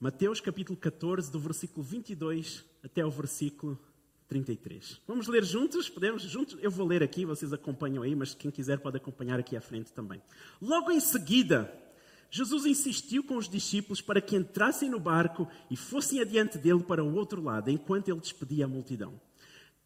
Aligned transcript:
Mateus 0.00 0.40
capítulo 0.40 0.78
14, 0.78 1.28
do 1.28 1.40
versículo 1.40 1.82
22 1.82 2.64
até 2.84 3.04
o 3.04 3.10
versículo 3.10 3.76
33. 4.28 5.00
Vamos 5.08 5.26
ler 5.26 5.42
juntos? 5.42 5.88
Podemos 5.88 6.22
juntos? 6.22 6.56
Eu 6.62 6.70
vou 6.70 6.86
ler 6.86 7.02
aqui, 7.02 7.24
vocês 7.24 7.52
acompanham 7.52 8.04
aí, 8.04 8.14
mas 8.14 8.32
quem 8.32 8.48
quiser 8.48 8.78
pode 8.78 8.96
acompanhar 8.96 9.40
aqui 9.40 9.56
à 9.56 9.60
frente 9.60 9.92
também. 9.92 10.22
Logo 10.62 10.92
em 10.92 11.00
seguida, 11.00 11.72
Jesus 12.30 12.64
insistiu 12.64 13.24
com 13.24 13.36
os 13.36 13.48
discípulos 13.48 14.00
para 14.00 14.20
que 14.20 14.36
entrassem 14.36 14.88
no 14.88 15.00
barco 15.00 15.48
e 15.68 15.76
fossem 15.76 16.20
adiante 16.20 16.58
dele 16.58 16.84
para 16.84 17.02
o 17.02 17.16
outro 17.16 17.42
lado, 17.42 17.68
enquanto 17.68 18.08
ele 18.08 18.20
despedia 18.20 18.66
a 18.66 18.68
multidão. 18.68 19.20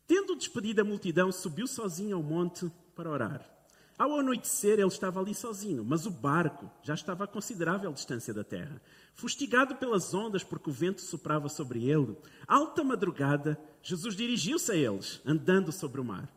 Tendo 0.07 0.37
despedido 0.37 0.83
a 0.83 0.85
multidão, 0.85 1.33
subiu 1.33 1.67
sozinho 1.67 2.19
ao 2.19 2.23
monte 2.23 2.71
para 2.95 3.09
orar. 3.09 3.62
Ao 4.03 4.19
anoitecer, 4.19 4.80
ele 4.80 4.89
estava 4.89 5.21
ali 5.21 5.32
sozinho, 5.32 5.85
mas 5.85 6.07
o 6.07 6.11
barco 6.11 6.68
já 6.82 6.93
estava 6.93 7.23
a 7.23 7.27
considerável 7.29 7.93
distância 7.93 8.35
da 8.35 8.43
terra. 8.43 8.82
Fustigado 9.14 9.77
pelas 9.77 10.12
ondas, 10.12 10.43
porque 10.43 10.68
o 10.68 10.73
vento 10.73 11.00
soprava 11.00 11.48
sobre 11.48 11.89
ele, 11.89 12.17
alta 12.49 12.82
madrugada, 12.82 13.57
Jesus 13.80 14.17
dirigiu-se 14.17 14.72
a 14.72 14.75
eles, 14.75 15.21
andando 15.25 15.71
sobre 15.71 16.00
o 16.00 16.04
mar. 16.04 16.29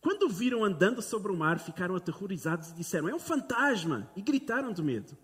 Quando 0.00 0.24
o 0.24 0.28
viram 0.28 0.64
andando 0.64 1.00
sobre 1.00 1.30
o 1.30 1.36
mar, 1.36 1.60
ficaram 1.60 1.94
aterrorizados 1.94 2.70
e 2.70 2.74
disseram: 2.74 3.08
É 3.08 3.14
um 3.14 3.20
fantasma! 3.20 4.10
E 4.16 4.20
gritaram 4.20 4.72
de 4.72 4.82
medo. 4.82 5.16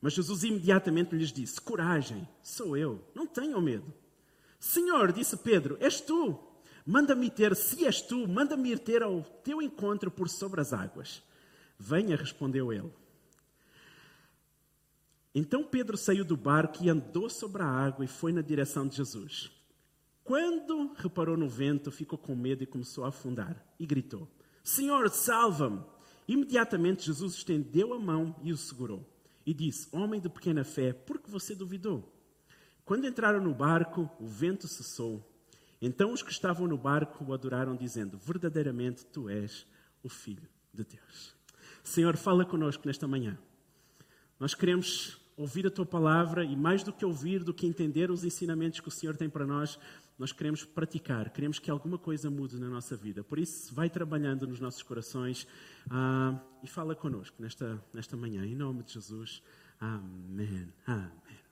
Mas 0.00 0.14
Jesus 0.14 0.42
imediatamente 0.42 1.14
lhes 1.14 1.32
disse: 1.32 1.60
Coragem, 1.60 2.26
sou 2.42 2.76
eu, 2.76 3.00
não 3.14 3.28
tenham 3.28 3.60
medo. 3.60 3.94
Senhor, 4.58 5.12
disse 5.12 5.36
Pedro, 5.36 5.76
és 5.78 6.00
tu. 6.00 6.36
Manda-me 6.86 7.30
ter, 7.30 7.54
se 7.54 7.84
és 7.84 8.00
tu, 8.00 8.26
manda-me 8.26 8.70
ir 8.70 8.78
ter 8.78 9.02
ao 9.02 9.22
teu 9.22 9.60
encontro 9.60 10.10
por 10.10 10.28
sobre 10.28 10.60
as 10.60 10.72
águas. 10.72 11.22
Venha, 11.78 12.16
respondeu 12.16 12.72
ele. 12.72 12.92
Então 15.34 15.62
Pedro 15.62 15.96
saiu 15.96 16.24
do 16.24 16.36
barco 16.36 16.82
e 16.82 16.88
andou 16.88 17.30
sobre 17.30 17.62
a 17.62 17.66
água 17.66 18.04
e 18.04 18.08
foi 18.08 18.32
na 18.32 18.42
direção 18.42 18.86
de 18.86 18.96
Jesus. 18.96 19.50
Quando 20.24 20.92
reparou 20.94 21.36
no 21.36 21.48
vento, 21.48 21.90
ficou 21.90 22.18
com 22.18 22.34
medo 22.34 22.62
e 22.62 22.66
começou 22.66 23.04
a 23.04 23.08
afundar 23.08 23.64
e 23.78 23.86
gritou: 23.86 24.28
Senhor, 24.62 25.08
salva-me! 25.10 25.82
Imediatamente 26.26 27.06
Jesus 27.06 27.34
estendeu 27.34 27.92
a 27.92 27.98
mão 27.98 28.36
e 28.42 28.52
o 28.52 28.56
segurou 28.56 29.08
e 29.46 29.54
disse: 29.54 29.88
Homem 29.92 30.20
de 30.20 30.28
pequena 30.28 30.64
fé, 30.64 30.92
por 30.92 31.18
que 31.18 31.30
você 31.30 31.54
duvidou? 31.54 32.12
Quando 32.84 33.06
entraram 33.06 33.40
no 33.42 33.54
barco, 33.54 34.10
o 34.18 34.26
vento 34.26 34.66
cessou. 34.66 35.26
Então 35.80 36.12
os 36.12 36.22
que 36.22 36.30
estavam 36.30 36.66
no 36.66 36.76
barco 36.76 37.24
o 37.24 37.32
adoraram, 37.32 37.76
dizendo: 37.76 38.18
Verdadeiramente 38.18 39.06
tu 39.06 39.28
és 39.28 39.66
o 40.02 40.08
Filho 40.08 40.48
de 40.72 40.84
Deus. 40.84 41.34
Senhor, 41.82 42.16
fala 42.16 42.44
conosco 42.44 42.86
nesta 42.86 43.08
manhã. 43.08 43.38
Nós 44.38 44.54
queremos 44.54 45.18
ouvir 45.36 45.66
a 45.66 45.70
tua 45.70 45.86
palavra 45.86 46.44
e, 46.44 46.54
mais 46.54 46.82
do 46.82 46.92
que 46.92 47.04
ouvir, 47.04 47.42
do 47.42 47.54
que 47.54 47.66
entender 47.66 48.10
os 48.10 48.24
ensinamentos 48.24 48.80
que 48.80 48.88
o 48.88 48.90
Senhor 48.90 49.16
tem 49.16 49.28
para 49.28 49.46
nós, 49.46 49.78
nós 50.18 50.32
queremos 50.32 50.64
praticar, 50.64 51.30
queremos 51.30 51.58
que 51.58 51.70
alguma 51.70 51.96
coisa 51.96 52.30
mude 52.30 52.60
na 52.60 52.68
nossa 52.68 52.94
vida. 52.94 53.24
Por 53.24 53.38
isso, 53.38 53.74
vai 53.74 53.88
trabalhando 53.88 54.46
nos 54.46 54.60
nossos 54.60 54.82
corações 54.82 55.46
ah, 55.90 56.38
e 56.62 56.68
fala 56.68 56.94
connosco 56.94 57.36
nesta, 57.40 57.82
nesta 57.94 58.18
manhã. 58.18 58.44
Em 58.44 58.54
nome 58.54 58.82
de 58.82 58.92
Jesus. 58.92 59.42
Amém. 59.80 60.68
Amém. 60.86 61.49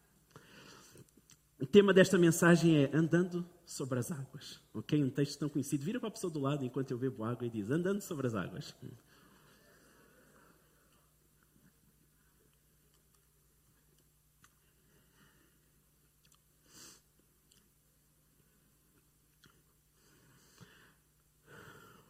O 1.60 1.66
tema 1.66 1.92
desta 1.92 2.16
mensagem 2.16 2.84
é 2.84 2.90
Andando 2.94 3.44
sobre 3.66 3.98
as 3.98 4.12
águas. 4.12 4.60
Ok? 4.72 5.02
Um 5.02 5.10
texto 5.10 5.40
tão 5.40 5.48
conhecido. 5.48 5.84
Vira 5.84 5.98
para 5.98 6.08
a 6.08 6.12
pessoa 6.12 6.32
do 6.32 6.38
lado 6.38 6.64
enquanto 6.64 6.92
eu 6.92 6.98
bebo 6.98 7.24
água 7.24 7.46
e 7.46 7.50
diz: 7.50 7.68
Andando 7.68 8.00
sobre 8.00 8.28
as 8.28 8.34
águas. 8.36 8.74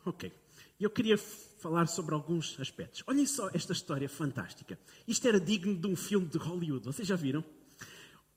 Ok. 0.04 0.30
Eu 0.78 0.90
queria 0.90 1.16
falar 1.16 1.86
sobre 1.86 2.14
alguns 2.14 2.58
aspectos. 2.60 3.02
Olhem 3.06 3.26
só 3.26 3.50
esta 3.54 3.72
história 3.72 4.08
fantástica. 4.08 4.78
Isto 5.06 5.26
era 5.26 5.40
digno 5.40 5.74
de 5.74 5.86
um 5.86 5.96
filme 5.96 6.26
de 6.26 6.38
Hollywood. 6.38 6.84
Vocês 6.84 7.08
já 7.08 7.16
viram? 7.16 7.42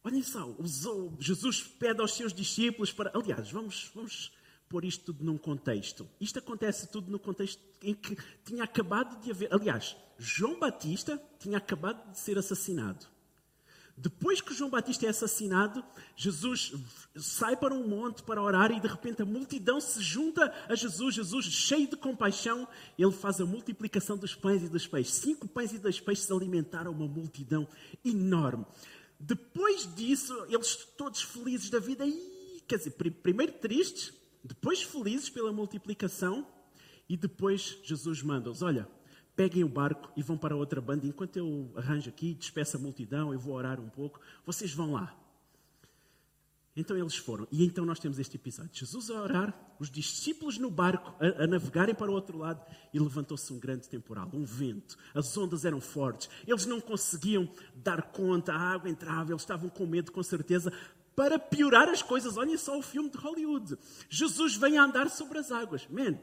Olhem 0.03 0.23
só, 0.23 0.55
Jesus 1.19 1.61
pede 1.61 2.01
aos 2.01 2.13
seus 2.13 2.33
discípulos 2.33 2.91
para. 2.91 3.11
Aliás, 3.13 3.51
vamos, 3.51 3.91
vamos 3.93 4.31
pôr 4.67 4.83
isto 4.83 5.05
tudo 5.05 5.23
num 5.23 5.37
contexto. 5.37 6.09
Isto 6.19 6.39
acontece 6.39 6.87
tudo 6.87 7.11
no 7.11 7.19
contexto 7.19 7.61
em 7.83 7.93
que 7.93 8.17
tinha 8.43 8.63
acabado 8.63 9.21
de 9.21 9.29
haver. 9.29 9.53
Aliás, 9.53 9.95
João 10.17 10.57
Batista 10.57 11.21
tinha 11.37 11.57
acabado 11.57 12.11
de 12.11 12.17
ser 12.17 12.37
assassinado. 12.37 13.05
Depois 13.95 14.41
que 14.41 14.53
João 14.53 14.69
Batista 14.69 15.05
é 15.05 15.09
assassinado, 15.09 15.83
Jesus 16.15 16.73
sai 17.15 17.55
para 17.55 17.73
um 17.73 17.87
monte 17.87 18.23
para 18.23 18.41
orar 18.41 18.71
e 18.71 18.79
de 18.79 18.87
repente 18.87 19.21
a 19.21 19.25
multidão 19.25 19.79
se 19.79 20.01
junta 20.01 20.51
a 20.67 20.73
Jesus. 20.73 21.13
Jesus, 21.13 21.45
cheio 21.45 21.87
de 21.87 21.95
compaixão, 21.95 22.67
ele 22.97 23.11
faz 23.11 23.39
a 23.39 23.45
multiplicação 23.45 24.17
dos 24.17 24.33
pães 24.33 24.63
e 24.63 24.69
dos 24.69 24.87
peixes. 24.87 25.13
Cinco 25.15 25.47
pães 25.47 25.73
e 25.73 25.77
dois 25.77 25.99
peixes 25.99 26.31
alimentaram 26.31 26.91
uma 26.91 27.07
multidão 27.07 27.67
enorme. 28.03 28.65
Depois 29.23 29.93
disso, 29.95 30.33
eles 30.49 30.75
todos 30.97 31.21
felizes 31.21 31.69
da 31.69 31.79
vida, 31.79 32.05
e, 32.05 32.63
quer 32.67 32.77
dizer, 32.77 32.91
primeiro 32.91 33.53
tristes, 33.53 34.11
depois 34.43 34.81
felizes 34.81 35.29
pela 35.29 35.53
multiplicação, 35.53 36.47
e 37.07 37.15
depois 37.15 37.77
Jesus 37.83 38.23
manda-os: 38.23 38.63
Olha, 38.63 38.87
peguem 39.35 39.63
o 39.63 39.69
barco 39.69 40.11
e 40.17 40.23
vão 40.23 40.37
para 40.37 40.55
outra 40.55 40.81
banda. 40.81 41.05
Enquanto 41.05 41.37
eu 41.37 41.71
arranjo 41.75 42.09
aqui, 42.09 42.33
despeço 42.33 42.77
a 42.77 42.79
multidão, 42.79 43.31
eu 43.31 43.39
vou 43.39 43.53
orar 43.53 43.79
um 43.79 43.89
pouco, 43.89 44.19
vocês 44.43 44.73
vão 44.73 44.93
lá. 44.93 45.15
Então 46.81 46.97
eles 46.97 47.15
foram. 47.15 47.47
E 47.51 47.63
então 47.63 47.85
nós 47.85 47.99
temos 47.99 48.17
este 48.17 48.35
episódio. 48.35 48.71
Jesus 48.73 49.09
a 49.11 49.21
orar, 49.21 49.75
os 49.79 49.89
discípulos 49.89 50.57
no 50.57 50.69
barco 50.69 51.13
a, 51.19 51.43
a 51.43 51.47
navegarem 51.47 51.93
para 51.93 52.09
o 52.09 52.13
outro 52.13 52.37
lado 52.37 52.65
e 52.91 52.99
levantou-se 52.99 53.53
um 53.53 53.59
grande 53.59 53.87
temporal, 53.87 54.29
um 54.33 54.43
vento. 54.43 54.97
As 55.13 55.37
ondas 55.37 55.63
eram 55.63 55.79
fortes. 55.79 56.29
Eles 56.45 56.65
não 56.65 56.81
conseguiam 56.81 57.47
dar 57.75 58.11
conta, 58.11 58.53
a 58.53 58.59
água 58.59 58.89
entrava, 58.89 59.31
eles 59.31 59.43
estavam 59.43 59.69
com 59.69 59.85
medo, 59.85 60.11
com 60.11 60.23
certeza. 60.23 60.73
Para 61.15 61.37
piorar 61.37 61.87
as 61.87 62.01
coisas, 62.01 62.35
olhem 62.35 62.57
só 62.57 62.77
o 62.77 62.81
filme 62.81 63.09
de 63.09 63.17
Hollywood. 63.17 63.77
Jesus 64.09 64.55
vem 64.55 64.77
a 64.77 64.83
andar 64.83 65.09
sobre 65.09 65.37
as 65.37 65.51
águas. 65.51 65.87
Man, 65.87 66.17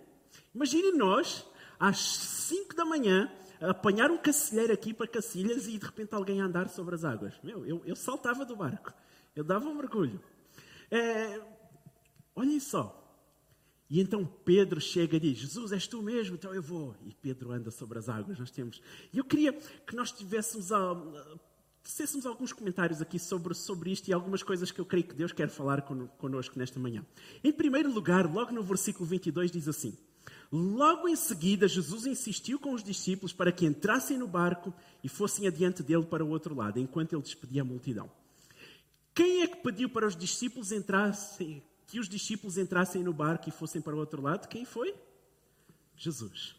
imaginem 0.54 0.96
nós 0.96 1.46
às 1.78 1.98
5 2.00 2.74
da 2.74 2.84
manhã, 2.84 3.30
apanhar 3.60 4.10
um 4.10 4.18
cacilheiro 4.18 4.72
aqui 4.72 4.92
para 4.92 5.06
Cacilhas 5.06 5.68
e 5.68 5.78
de 5.78 5.86
repente 5.86 6.14
alguém 6.14 6.40
a 6.40 6.44
andar 6.44 6.68
sobre 6.68 6.96
as 6.96 7.04
águas. 7.04 7.34
Meu, 7.44 7.64
eu, 7.64 7.82
eu 7.84 7.94
saltava 7.94 8.44
do 8.44 8.56
barco, 8.56 8.92
eu 9.36 9.44
dava 9.44 9.68
um 9.68 9.74
mergulho. 9.74 10.20
É, 10.90 11.40
olhem 12.34 12.60
só. 12.60 12.94
E 13.90 14.00
então 14.00 14.24
Pedro 14.44 14.80
chega 14.80 15.16
e 15.16 15.20
diz: 15.20 15.38
Jesus, 15.38 15.72
és 15.72 15.86
tu 15.86 16.02
mesmo, 16.02 16.34
então 16.34 16.54
eu 16.54 16.62
vou. 16.62 16.94
E 17.04 17.14
Pedro 17.14 17.52
anda 17.52 17.70
sobre 17.70 17.98
as 17.98 18.08
águas. 18.08 18.38
Nós 18.38 18.50
temos. 18.50 18.80
E 19.12 19.18
eu 19.18 19.24
queria 19.24 19.52
que 19.52 19.96
nós 19.96 20.12
tivéssemos 20.12 20.72
a, 20.72 20.94
Tecêssemos 21.88 22.26
alguns 22.26 22.52
comentários 22.52 23.00
aqui 23.00 23.18
sobre, 23.18 23.54
sobre 23.54 23.90
isto 23.90 24.08
e 24.08 24.12
algumas 24.12 24.42
coisas 24.42 24.70
que 24.70 24.78
eu 24.78 24.84
creio 24.84 25.06
que 25.06 25.14
Deus 25.14 25.32
quer 25.32 25.48
falar 25.48 25.80
connosco 26.18 26.58
nesta 26.58 26.78
manhã. 26.78 27.02
Em 27.42 27.50
primeiro 27.50 27.90
lugar, 27.90 28.30
logo 28.30 28.52
no 28.52 28.62
versículo 28.62 29.06
22 29.06 29.50
diz 29.50 29.66
assim: 29.68 29.96
Logo 30.52 31.08
em 31.08 31.16
seguida, 31.16 31.66
Jesus 31.66 32.04
insistiu 32.04 32.58
com 32.58 32.74
os 32.74 32.82
discípulos 32.82 33.32
para 33.32 33.50
que 33.50 33.64
entrassem 33.64 34.18
no 34.18 34.28
barco 34.28 34.74
e 35.02 35.08
fossem 35.08 35.46
adiante 35.46 35.82
dele 35.82 36.04
para 36.04 36.22
o 36.22 36.28
outro 36.28 36.54
lado, 36.54 36.78
enquanto 36.78 37.14
ele 37.14 37.22
despedia 37.22 37.62
a 37.62 37.64
multidão. 37.64 38.10
Quem 39.18 39.42
é 39.42 39.48
que 39.48 39.56
pediu 39.56 39.88
para 39.88 40.06
os 40.06 40.14
discípulos 40.14 40.70
entrassem, 40.70 41.60
que 41.88 41.98
os 41.98 42.08
discípulos 42.08 42.56
entrassem 42.56 43.02
no 43.02 43.12
barco 43.12 43.48
e 43.48 43.50
fossem 43.50 43.82
para 43.82 43.92
o 43.92 43.98
outro 43.98 44.22
lado? 44.22 44.46
Quem 44.46 44.64
foi? 44.64 44.94
Jesus. 45.96 46.54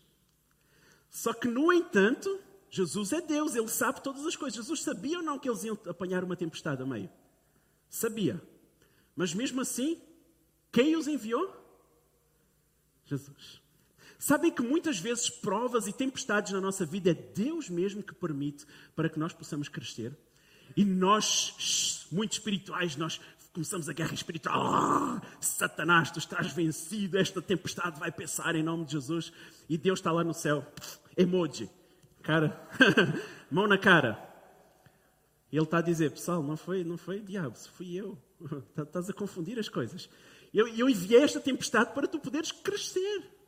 Só 1.10 1.34
que, 1.34 1.48
no 1.48 1.72
entanto, 1.72 2.38
Jesus 2.70 3.14
é 3.14 3.22
Deus, 3.22 3.56
ele 3.56 3.70
sabe 3.70 4.04
todas 4.04 4.26
as 4.26 4.36
coisas. 4.36 4.58
Jesus 4.58 4.82
sabia 4.82 5.20
ou 5.20 5.24
não 5.24 5.40
que 5.40 5.48
eles 5.48 5.64
iam 5.64 5.80
apanhar 5.88 6.22
uma 6.22 6.36
tempestade 6.36 6.84
a 6.84 6.86
meio? 6.86 7.10
Sabia. 7.90 8.44
Mas 9.16 9.34
mesmo 9.34 9.62
assim, 9.62 9.98
quem 10.70 10.98
os 10.98 11.08
enviou? 11.08 11.56
Jesus. 13.06 13.62
Sabem 14.18 14.52
que 14.52 14.62
muitas 14.62 15.00
vezes 15.00 15.30
provas 15.30 15.88
e 15.88 15.94
tempestades 15.94 16.52
na 16.52 16.60
nossa 16.60 16.86
vida 16.86 17.12
é 17.12 17.14
Deus 17.14 17.70
mesmo 17.70 18.04
que 18.04 18.14
permite 18.14 18.66
para 18.98 19.08
que 19.08 19.18
nós 19.18 19.32
possamos 19.32 19.70
crescer. 19.70 20.14
E 20.76 20.86
nós, 20.86 22.08
muito 22.12 22.34
espirituais, 22.34 22.96
nós 22.96 23.20
começamos 23.54 23.90
a 23.90 23.94
guerra 23.94 24.14
espiritual. 24.14 24.62
Oh, 24.62 25.22
Satanás, 25.42 26.12
tu 26.12 26.20
estás 26.20 26.54
vencido, 26.54 27.18
esta 27.18 27.42
tempestade 27.42 28.00
vai 28.00 28.12
pensar 28.12 28.56
em 28.56 28.64
nome 28.64 28.86
de 28.86 28.94
Jesus. 28.94 29.32
E 29.68 29.78
Deus 29.78 30.00
está 30.00 30.12
lá 30.12 30.24
no 30.24 30.34
céu. 30.34 30.66
Emoji. 31.18 31.70
Cara, 32.22 32.60
mão 33.50 33.68
na 33.68 33.78
cara. 33.78 34.30
E 35.52 35.58
ele 35.58 35.64
está 35.64 35.80
a 35.80 35.82
dizer, 35.82 36.12
pessoal, 36.12 36.44
não 36.44 36.56
foi, 36.56 36.84
não 36.84 36.98
foi 36.98 37.20
diabo, 37.22 37.58
fui 37.58 37.96
eu. 37.96 38.18
Estás 38.78 39.10
a 39.10 39.14
confundir 39.14 39.58
as 39.58 39.68
coisas. 39.68 40.10
Eu, 40.54 40.68
eu 40.68 40.90
enviei 40.90 41.22
esta 41.22 41.40
tempestade 41.40 41.94
para 41.94 42.08
tu 42.08 42.20
poderes 42.20 42.52
crescer. 42.52 43.39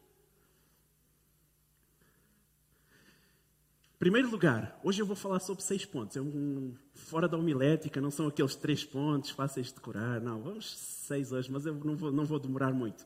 Primeiro 4.01 4.31
lugar, 4.31 4.79
hoje 4.83 4.99
eu 4.99 5.05
vou 5.05 5.15
falar 5.15 5.39
sobre 5.39 5.63
seis 5.63 5.85
pontos. 5.85 6.17
É 6.17 6.21
um, 6.21 6.73
fora 6.95 7.27
da 7.27 7.37
homilética, 7.37 8.01
não 8.01 8.09
são 8.09 8.25
aqueles 8.25 8.55
três 8.55 8.83
pontos 8.83 9.29
fáceis 9.29 9.67
de 9.67 9.75
decorar. 9.75 10.19
Não, 10.19 10.41
vamos 10.41 10.75
seis 10.75 11.31
hoje, 11.31 11.51
mas 11.51 11.67
eu 11.67 11.75
não 11.75 11.95
vou, 11.95 12.11
não 12.11 12.25
vou 12.25 12.39
demorar 12.39 12.73
muito. 12.73 13.05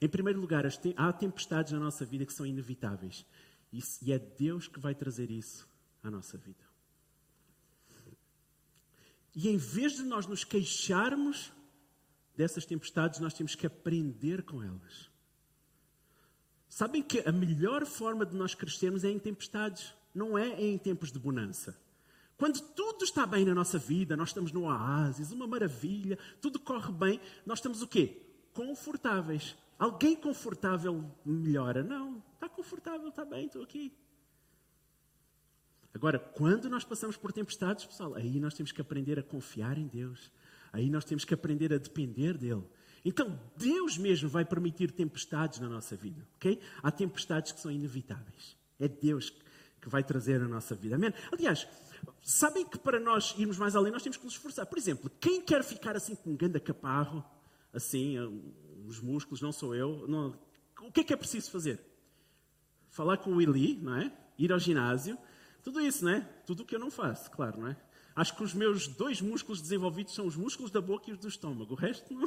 Em 0.00 0.08
primeiro 0.08 0.40
lugar, 0.40 0.64
há 0.64 1.12
tempestades 1.12 1.72
na 1.72 1.80
nossa 1.80 2.04
vida 2.04 2.24
que 2.24 2.32
são 2.32 2.46
inevitáveis. 2.46 3.26
E 3.72 4.12
é 4.12 4.20
Deus 4.20 4.68
que 4.68 4.78
vai 4.78 4.94
trazer 4.94 5.32
isso 5.32 5.68
à 6.00 6.12
nossa 6.12 6.38
vida. 6.38 6.64
E 9.34 9.48
em 9.48 9.56
vez 9.56 9.96
de 9.96 10.04
nós 10.04 10.28
nos 10.28 10.44
queixarmos 10.44 11.52
dessas 12.36 12.64
tempestades, 12.64 13.18
nós 13.18 13.34
temos 13.34 13.56
que 13.56 13.66
aprender 13.66 14.44
com 14.44 14.62
elas. 14.62 15.10
Sabem 16.76 17.02
que 17.02 17.20
a 17.26 17.32
melhor 17.32 17.86
forma 17.86 18.26
de 18.26 18.36
nós 18.36 18.54
crescermos 18.54 19.02
é 19.02 19.08
em 19.08 19.18
tempestades, 19.18 19.94
não 20.14 20.36
é 20.36 20.62
em 20.62 20.76
tempos 20.76 21.10
de 21.10 21.18
bonança. 21.18 21.74
Quando 22.36 22.60
tudo 22.60 23.02
está 23.02 23.24
bem 23.24 23.46
na 23.46 23.54
nossa 23.54 23.78
vida, 23.78 24.14
nós 24.14 24.28
estamos 24.28 24.52
no 24.52 24.64
oásis, 24.64 25.32
uma 25.32 25.46
maravilha, 25.46 26.18
tudo 26.38 26.60
corre 26.60 26.92
bem, 26.92 27.18
nós 27.46 27.60
estamos 27.60 27.80
o 27.80 27.88
quê? 27.88 28.20
Confortáveis. 28.52 29.56
Alguém 29.78 30.14
confortável 30.14 31.10
melhora? 31.24 31.82
Não, 31.82 32.22
está 32.34 32.46
confortável, 32.46 33.08
está 33.08 33.24
bem, 33.24 33.46
estou 33.46 33.62
aqui. 33.62 33.90
Agora, 35.94 36.18
quando 36.18 36.68
nós 36.68 36.84
passamos 36.84 37.16
por 37.16 37.32
tempestades, 37.32 37.86
pessoal, 37.86 38.14
aí 38.16 38.38
nós 38.38 38.52
temos 38.52 38.70
que 38.70 38.82
aprender 38.82 39.18
a 39.18 39.22
confiar 39.22 39.78
em 39.78 39.86
Deus. 39.86 40.30
Aí 40.74 40.90
nós 40.90 41.06
temos 41.06 41.24
que 41.24 41.32
aprender 41.32 41.72
a 41.72 41.78
depender 41.78 42.36
dele. 42.36 42.64
Então, 43.08 43.38
Deus 43.56 43.96
mesmo 43.96 44.28
vai 44.28 44.44
permitir 44.44 44.90
tempestades 44.90 45.60
na 45.60 45.68
nossa 45.68 45.94
vida, 45.94 46.26
ok? 46.34 46.60
Há 46.82 46.90
tempestades 46.90 47.52
que 47.52 47.60
são 47.60 47.70
inevitáveis. 47.70 48.56
É 48.80 48.88
Deus 48.88 49.32
que 49.80 49.88
vai 49.88 50.02
trazer 50.02 50.42
a 50.42 50.48
nossa 50.48 50.74
vida. 50.74 50.96
Amém? 50.96 51.14
Aliás, 51.30 51.68
sabem 52.20 52.66
que 52.66 52.76
para 52.76 52.98
nós 52.98 53.32
irmos 53.38 53.58
mais 53.58 53.76
além, 53.76 53.92
nós 53.92 54.02
temos 54.02 54.16
que 54.16 54.24
nos 54.24 54.34
esforçar. 54.34 54.66
Por 54.66 54.76
exemplo, 54.76 55.08
quem 55.20 55.40
quer 55.40 55.62
ficar 55.62 55.94
assim 55.94 56.16
com 56.16 56.30
um 56.30 56.36
ganda 56.36 56.58
caparro, 56.58 57.24
assim, 57.72 58.18
os 58.88 59.00
músculos, 59.00 59.40
não 59.40 59.52
sou 59.52 59.72
eu, 59.72 60.08
não, 60.08 60.36
o 60.80 60.90
que 60.90 61.02
é 61.02 61.04
que 61.04 61.12
é 61.12 61.16
preciso 61.16 61.48
fazer? 61.52 61.80
Falar 62.88 63.18
com 63.18 63.30
o 63.36 63.40
Eli, 63.40 63.78
não 63.80 63.94
é? 63.94 64.12
Ir 64.36 64.52
ao 64.52 64.58
ginásio, 64.58 65.16
tudo 65.62 65.80
isso, 65.80 66.04
né? 66.04 66.28
Tudo 66.44 66.64
o 66.64 66.66
que 66.66 66.74
eu 66.74 66.80
não 66.80 66.90
faço, 66.90 67.30
claro, 67.30 67.60
não 67.60 67.68
é? 67.68 67.76
Acho 68.16 68.34
que 68.34 68.42
os 68.42 68.54
meus 68.54 68.88
dois 68.88 69.20
músculos 69.20 69.60
desenvolvidos 69.60 70.14
são 70.14 70.26
os 70.26 70.34
músculos 70.34 70.70
da 70.70 70.80
boca 70.80 71.10
e 71.10 71.12
os 71.12 71.18
do 71.18 71.28
estômago. 71.28 71.74
O 71.74 71.76
resto 71.76 72.14
não. 72.14 72.26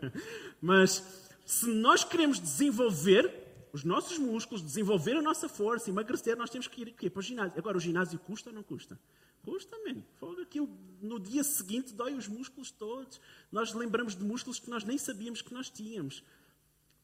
Mas 0.58 1.04
se 1.44 1.66
nós 1.66 2.02
queremos 2.02 2.40
desenvolver 2.40 3.30
os 3.70 3.84
nossos 3.84 4.16
músculos, 4.16 4.62
desenvolver 4.62 5.16
a 5.16 5.20
nossa 5.20 5.46
força, 5.46 5.90
emagrecer, 5.90 6.34
nós 6.34 6.48
temos 6.48 6.66
que 6.66 6.94
ir 6.98 7.10
para 7.10 7.20
o 7.20 7.22
ginásio. 7.22 7.58
Agora, 7.58 7.76
o 7.76 7.80
ginásio 7.80 8.18
custa 8.18 8.48
ou 8.48 8.54
não 8.54 8.62
custa? 8.62 8.98
Custa, 9.42 9.78
mesmo. 9.84 10.02
Aquilo, 10.40 10.66
no 11.02 11.20
dia 11.20 11.44
seguinte 11.44 11.92
dói 11.92 12.14
os 12.14 12.26
músculos 12.26 12.70
todos. 12.70 13.20
Nós 13.52 13.74
lembramos 13.74 14.16
de 14.16 14.24
músculos 14.24 14.58
que 14.58 14.70
nós 14.70 14.82
nem 14.82 14.96
sabíamos 14.96 15.42
que 15.42 15.52
nós 15.52 15.68
tínhamos. 15.68 16.24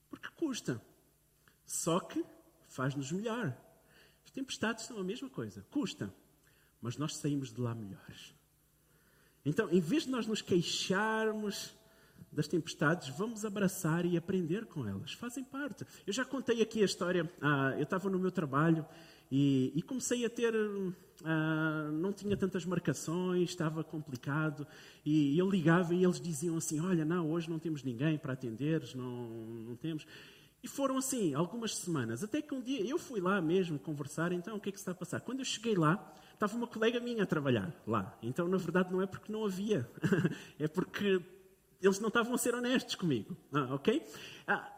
Porque 0.09 0.29
custa. 0.35 0.81
Só 1.67 2.01
que 2.01 2.25
faz-nos 2.69 3.13
melhor. 3.13 3.55
As 4.25 4.31
tempestades 4.31 4.87
são 4.87 4.99
a 4.99 5.05
mesma 5.05 5.29
coisa. 5.29 5.65
Custa. 5.71 6.13
Mas 6.85 6.99
nós 6.99 7.17
saímos 7.17 7.51
de 7.51 7.59
lá 7.59 7.75
melhores. 7.75 8.35
Então, 9.43 9.71
em 9.71 9.81
vez 9.81 10.05
de 10.05 10.11
nós 10.11 10.27
nos 10.27 10.43
queixarmos 10.43 11.75
das 12.31 12.47
tempestades, 12.47 13.09
vamos 13.17 13.43
abraçar 13.43 14.05
e 14.05 14.19
aprender 14.19 14.67
com 14.67 14.87
elas. 14.87 15.15
Fazem 15.15 15.43
parte. 15.43 15.87
Eu 16.07 16.13
já 16.13 16.27
contei 16.27 16.61
aqui 16.61 16.83
a 16.83 16.85
história. 16.85 17.33
Ah, 17.41 17.73
eu 17.79 17.85
estava 17.85 18.11
no 18.11 18.19
meu 18.19 18.31
trabalho 18.31 18.85
e, 19.33 19.73
e 19.75 19.81
comecei 19.81 20.27
a 20.27 20.29
ter. 20.29 20.53
Ah, 21.25 21.89
não 21.91 22.13
tinha 22.13 22.37
tantas 22.37 22.67
marcações, 22.67 23.49
estava 23.49 23.83
complicado. 23.83 24.67
E 25.07 25.39
eu 25.39 25.49
ligava 25.49 25.95
e 25.95 26.05
eles 26.05 26.21
diziam 26.21 26.59
assim: 26.59 26.81
Olha, 26.81 27.03
não, 27.03 27.31
hoje 27.31 27.49
não 27.49 27.59
temos 27.59 27.83
ninguém 27.83 28.19
para 28.19 28.35
atender, 28.35 28.83
não, 28.95 29.27
não 29.69 29.77
temos. 29.77 30.07
E 30.63 30.69
foram 30.69 30.99
assim, 30.99 31.33
algumas 31.33 31.77
semanas, 31.77 32.23
até 32.23 32.43
que 32.43 32.55
um 32.55 32.61
dia 32.61 32.87
eu 32.87 32.99
fui 32.99 33.21
lá 33.21 33.41
mesmo 33.41 33.79
conversar, 33.79 34.33
então 34.33 34.57
o 34.57 34.61
que 34.61 34.69
é 34.69 34.73
que 34.73 34.79
está 34.79 34.93
a 34.93 34.95
passar? 34.95 35.21
Quando 35.21 35.41
eu 35.41 35.45
cheguei 35.45 35.75
lá, 35.75 36.15
estava 36.45 36.57
uma 36.57 36.67
colega 36.67 37.01
minha 37.01 37.23
a 37.23 37.27
trabalhar 37.27 37.73
lá. 37.87 38.17
Então, 38.23 38.47
na 38.47 38.57
verdade, 38.57 38.93
não 38.93 39.01
é 39.01 39.07
porque 39.07 39.33
não 39.33 39.45
havia, 39.45 39.89
é 40.59 40.69
porque 40.69 41.21
eles 41.81 41.99
não 42.01 42.09
estavam 42.09 42.35
a 42.35 42.39
ser 42.39 42.55
honestos 42.55 42.95
comigo, 42.95 43.37
ah, 43.53 43.75
ok? 43.75 44.03
Ah, 44.47 44.71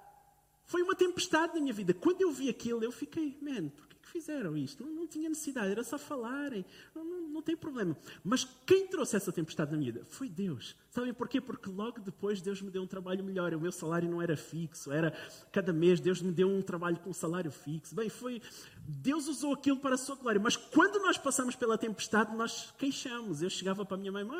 foi 0.64 0.82
uma 0.82 0.94
tempestade 0.94 1.54
na 1.54 1.60
minha 1.60 1.72
vida. 1.72 1.94
Quando 1.94 2.20
eu 2.20 2.30
vi 2.30 2.48
aquilo, 2.48 2.82
eu 2.82 2.90
fiquei, 2.90 3.38
man, 3.40 3.70
fizeram 4.08 4.56
isto? 4.56 4.84
Não, 4.84 4.92
não 4.92 5.06
tinha 5.06 5.28
necessidade, 5.28 5.70
era 5.70 5.84
só 5.84 5.98
falarem, 5.98 6.64
não, 6.94 7.04
não, 7.04 7.28
não, 7.28 7.42
tem 7.42 7.56
problema. 7.56 7.96
Mas 8.24 8.44
quem 8.64 8.86
trouxe 8.86 9.16
essa 9.16 9.32
tempestade 9.32 9.72
na 9.72 9.78
minha 9.78 9.92
vida? 9.92 10.04
Foi 10.06 10.28
Deus. 10.28 10.76
Sabem 10.90 11.12
porquê? 11.12 11.40
Porque 11.40 11.68
logo 11.68 12.00
depois 12.00 12.40
Deus 12.40 12.62
me 12.62 12.70
deu 12.70 12.82
um 12.82 12.86
trabalho 12.86 13.22
melhor. 13.22 13.52
O 13.54 13.60
meu 13.60 13.72
salário 13.72 14.10
não 14.10 14.20
era 14.22 14.36
fixo, 14.36 14.90
era 14.90 15.12
cada 15.52 15.72
mês 15.72 16.00
Deus 16.00 16.22
me 16.22 16.32
deu 16.32 16.48
um 16.48 16.62
trabalho 16.62 16.98
com 16.98 17.12
salário 17.12 17.50
fixo. 17.50 17.94
Bem, 17.94 18.08
foi. 18.08 18.40
Deus 18.88 19.28
usou 19.28 19.52
aquilo 19.52 19.78
para 19.78 19.94
a 19.94 19.98
sua 19.98 20.16
glória. 20.16 20.40
Mas 20.40 20.56
quando 20.56 20.98
nós 21.00 21.18
passamos 21.18 21.56
pela 21.56 21.76
tempestade, 21.76 22.34
nós 22.36 22.72
queixamos. 22.78 23.42
Eu 23.42 23.50
chegava 23.50 23.84
para 23.84 23.96
a 23.96 24.00
minha 24.00 24.12
mãe, 24.12 24.24
mãe, 24.24 24.38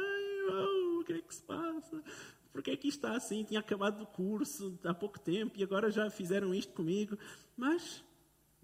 oh, 0.51 1.01
o 1.01 1.05
que 1.05 1.13
é 1.13 1.21
que 1.21 1.35
se 1.35 1.43
passa? 1.43 2.03
Porque 2.53 2.71
é 2.71 2.77
que 2.77 2.89
está 2.89 3.15
assim? 3.15 3.45
Tinha 3.45 3.61
acabado 3.61 4.03
o 4.03 4.07
curso 4.07 4.79
há 4.83 4.95
pouco 4.95 5.21
tempo 5.21 5.53
e 5.59 5.63
agora 5.63 5.91
já 5.91 6.09
fizeram 6.09 6.55
isto 6.55 6.73
comigo. 6.73 7.19
Mas 7.55 8.03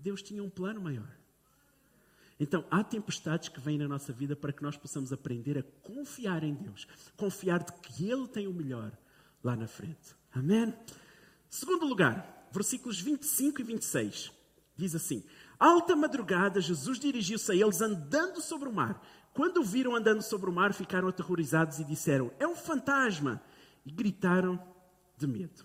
Deus 0.02 0.22
tinha 0.22 0.42
um 0.42 0.50
plano 0.50 0.80
maior. 0.80 1.08
Então, 2.38 2.64
há 2.70 2.82
tempestades 2.82 3.48
que 3.48 3.60
vêm 3.60 3.78
na 3.78 3.86
nossa 3.86 4.12
vida 4.12 4.34
para 4.34 4.52
que 4.52 4.62
nós 4.62 4.76
possamos 4.76 5.12
aprender 5.12 5.56
a 5.58 5.62
confiar 5.80 6.42
em 6.42 6.54
Deus, 6.54 6.88
confiar 7.16 7.62
de 7.62 7.72
que 7.74 8.10
Ele 8.10 8.26
tem 8.26 8.48
o 8.48 8.52
melhor 8.52 8.90
lá 9.44 9.54
na 9.54 9.68
frente. 9.68 10.16
Amém? 10.32 10.74
Segundo 11.48 11.86
lugar, 11.86 12.48
versículos 12.50 13.00
25 13.00 13.60
e 13.60 13.64
26, 13.64 14.32
diz 14.76 14.94
assim: 14.94 15.24
Alta 15.58 15.94
madrugada, 15.94 16.60
Jesus 16.60 16.98
dirigiu-se 16.98 17.52
a 17.52 17.54
eles 17.54 17.80
andando 17.80 18.40
sobre 18.40 18.68
o 18.68 18.72
mar. 18.72 19.00
Quando 19.32 19.58
o 19.58 19.64
viram 19.64 19.94
andando 19.94 20.22
sobre 20.22 20.50
o 20.50 20.52
mar, 20.52 20.74
ficaram 20.74 21.08
aterrorizados 21.08 21.78
e 21.78 21.84
disseram: 21.84 22.32
É 22.40 22.46
um 22.46 22.56
fantasma! 22.56 23.40
E 23.86 23.90
gritaram 23.90 24.60
de 25.16 25.26
medo. 25.26 25.64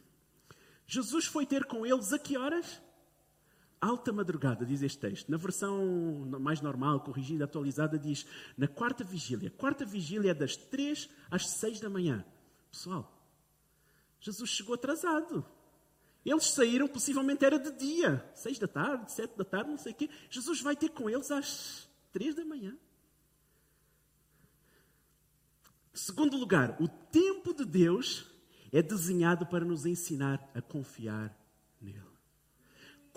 Jesus 0.85 1.25
foi 1.25 1.45
ter 1.45 1.65
com 1.65 1.85
eles 1.85 2.13
a 2.13 2.19
que 2.19 2.37
horas? 2.37 2.81
Alta 3.79 4.11
madrugada, 4.11 4.65
diz 4.65 4.81
este 4.81 4.99
texto. 4.99 5.29
Na 5.29 5.37
versão 5.37 6.27
mais 6.39 6.61
normal, 6.61 7.01
corrigida, 7.01 7.45
atualizada, 7.45 7.97
diz 7.97 8.25
na 8.57 8.67
quarta 8.67 9.03
vigília. 9.03 9.49
Quarta 9.51 9.85
vigília 9.85 10.31
é 10.31 10.33
das 10.33 10.55
três 10.55 11.09
às 11.29 11.47
seis 11.49 11.79
da 11.79 11.89
manhã. 11.89 12.25
Pessoal, 12.71 13.11
Jesus 14.19 14.49
chegou 14.49 14.75
atrasado. 14.75 15.45
Eles 16.25 16.47
saíram, 16.47 16.87
possivelmente 16.87 17.45
era 17.45 17.57
de 17.57 17.71
dia, 17.71 18.29
seis 18.35 18.59
da 18.59 18.67
tarde, 18.67 19.11
sete 19.11 19.37
da 19.37 19.45
tarde, 19.45 19.69
não 19.69 19.77
sei 19.77 19.93
o 19.93 19.95
quê. 19.95 20.09
Jesus 20.29 20.61
vai 20.61 20.75
ter 20.75 20.89
com 20.89 21.09
eles 21.09 21.31
às 21.31 21.87
três 22.11 22.35
da 22.35 22.43
manhã. 22.43 22.77
Segundo 25.93 26.37
lugar, 26.37 26.75
o 26.81 26.87
tempo 26.87 27.53
de 27.53 27.65
Deus 27.65 28.29
é 28.71 28.81
desenhado 28.81 29.45
para 29.47 29.63
nos 29.63 29.85
ensinar 29.85 30.51
a 30.53 30.61
confiar. 30.61 31.35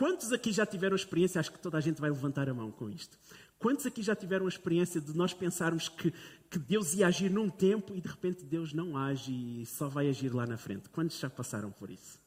Quantos 0.00 0.32
aqui 0.32 0.50
já 0.50 0.64
tiveram 0.64 0.96
experiência? 0.96 1.38
Acho 1.38 1.52
que 1.52 1.58
toda 1.58 1.76
a 1.76 1.80
gente 1.80 2.00
vai 2.00 2.08
levantar 2.08 2.48
a 2.48 2.54
mão 2.54 2.70
com 2.70 2.88
isto. 2.88 3.18
Quantos 3.58 3.84
aqui 3.84 4.02
já 4.02 4.16
tiveram 4.16 4.46
a 4.46 4.48
experiência 4.48 4.98
de 4.98 5.14
nós 5.14 5.34
pensarmos 5.34 5.90
que, 5.90 6.10
que 6.48 6.58
Deus 6.58 6.94
ia 6.94 7.06
agir 7.06 7.30
num 7.30 7.50
tempo 7.50 7.94
e 7.94 8.00
de 8.00 8.08
repente 8.08 8.42
Deus 8.42 8.72
não 8.72 8.96
age 8.96 9.30
e 9.30 9.66
só 9.66 9.90
vai 9.90 10.08
agir 10.08 10.34
lá 10.34 10.46
na 10.46 10.56
frente? 10.56 10.88
Quantos 10.88 11.18
já 11.18 11.28
passaram 11.28 11.70
por 11.70 11.90
isso? 11.90 12.18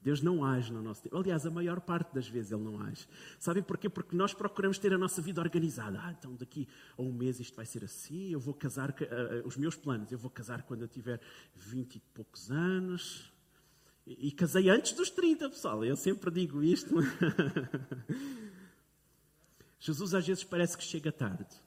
Deus 0.00 0.22
não 0.22 0.42
age 0.42 0.72
no 0.72 0.80
nosso 0.80 1.02
tempo. 1.02 1.18
Aliás, 1.18 1.44
a 1.44 1.50
maior 1.50 1.78
parte 1.78 2.14
das 2.14 2.26
vezes 2.26 2.52
Ele 2.52 2.62
não 2.62 2.80
age. 2.80 3.06
Sabem 3.38 3.62
porquê? 3.62 3.90
Porque 3.90 4.16
nós 4.16 4.32
procuramos 4.32 4.78
ter 4.78 4.94
a 4.94 4.96
nossa 4.96 5.20
vida 5.20 5.42
organizada. 5.42 6.00
Ah, 6.02 6.14
então 6.18 6.34
daqui 6.34 6.66
a 6.96 7.02
um 7.02 7.12
mês 7.12 7.38
isto 7.38 7.54
vai 7.54 7.66
ser 7.66 7.84
assim, 7.84 8.30
eu 8.30 8.40
vou 8.40 8.54
casar, 8.54 8.88
uh, 8.88 9.46
os 9.46 9.58
meus 9.58 9.76
planos, 9.76 10.10
eu 10.10 10.18
vou 10.18 10.30
casar 10.30 10.62
quando 10.62 10.80
eu 10.80 10.88
tiver 10.88 11.20
vinte 11.54 11.96
e 11.96 12.00
poucos 12.14 12.50
anos, 12.50 13.30
e, 14.06 14.30
casei 14.32 14.68
antes 14.68 14.92
dos 14.92 15.08
30, 15.10 15.48
pessoal. 15.48 15.84
Eu 15.84 15.96
sempre 15.96 16.30
digo 16.30 16.62
isto. 16.62 16.94
Jesus 19.80 20.14
às 20.14 20.26
vezes 20.26 20.44
parece 20.44 20.76
que 20.76 20.84
chega 20.84 21.10
tarde. 21.10 21.62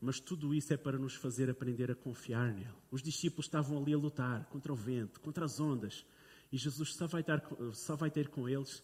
Mas 0.00 0.20
tudo 0.20 0.54
isso 0.54 0.72
é 0.72 0.76
para 0.76 0.98
nos 0.98 1.14
fazer 1.14 1.50
aprender 1.50 1.90
a 1.90 1.94
confiar 1.94 2.52
nele. 2.52 2.68
Os 2.90 3.02
discípulos 3.02 3.46
estavam 3.46 3.80
ali 3.80 3.92
a 3.92 3.98
lutar 3.98 4.44
contra 4.46 4.72
o 4.72 4.76
vento, 4.76 5.20
contra 5.20 5.44
as 5.44 5.58
ondas. 5.58 6.04
E 6.52 6.56
Jesus 6.56 6.94
só 6.94 7.06
vai, 7.06 7.22
dar, 7.22 7.42
só 7.72 7.96
vai 7.96 8.10
ter 8.10 8.28
com 8.28 8.48
eles 8.48 8.82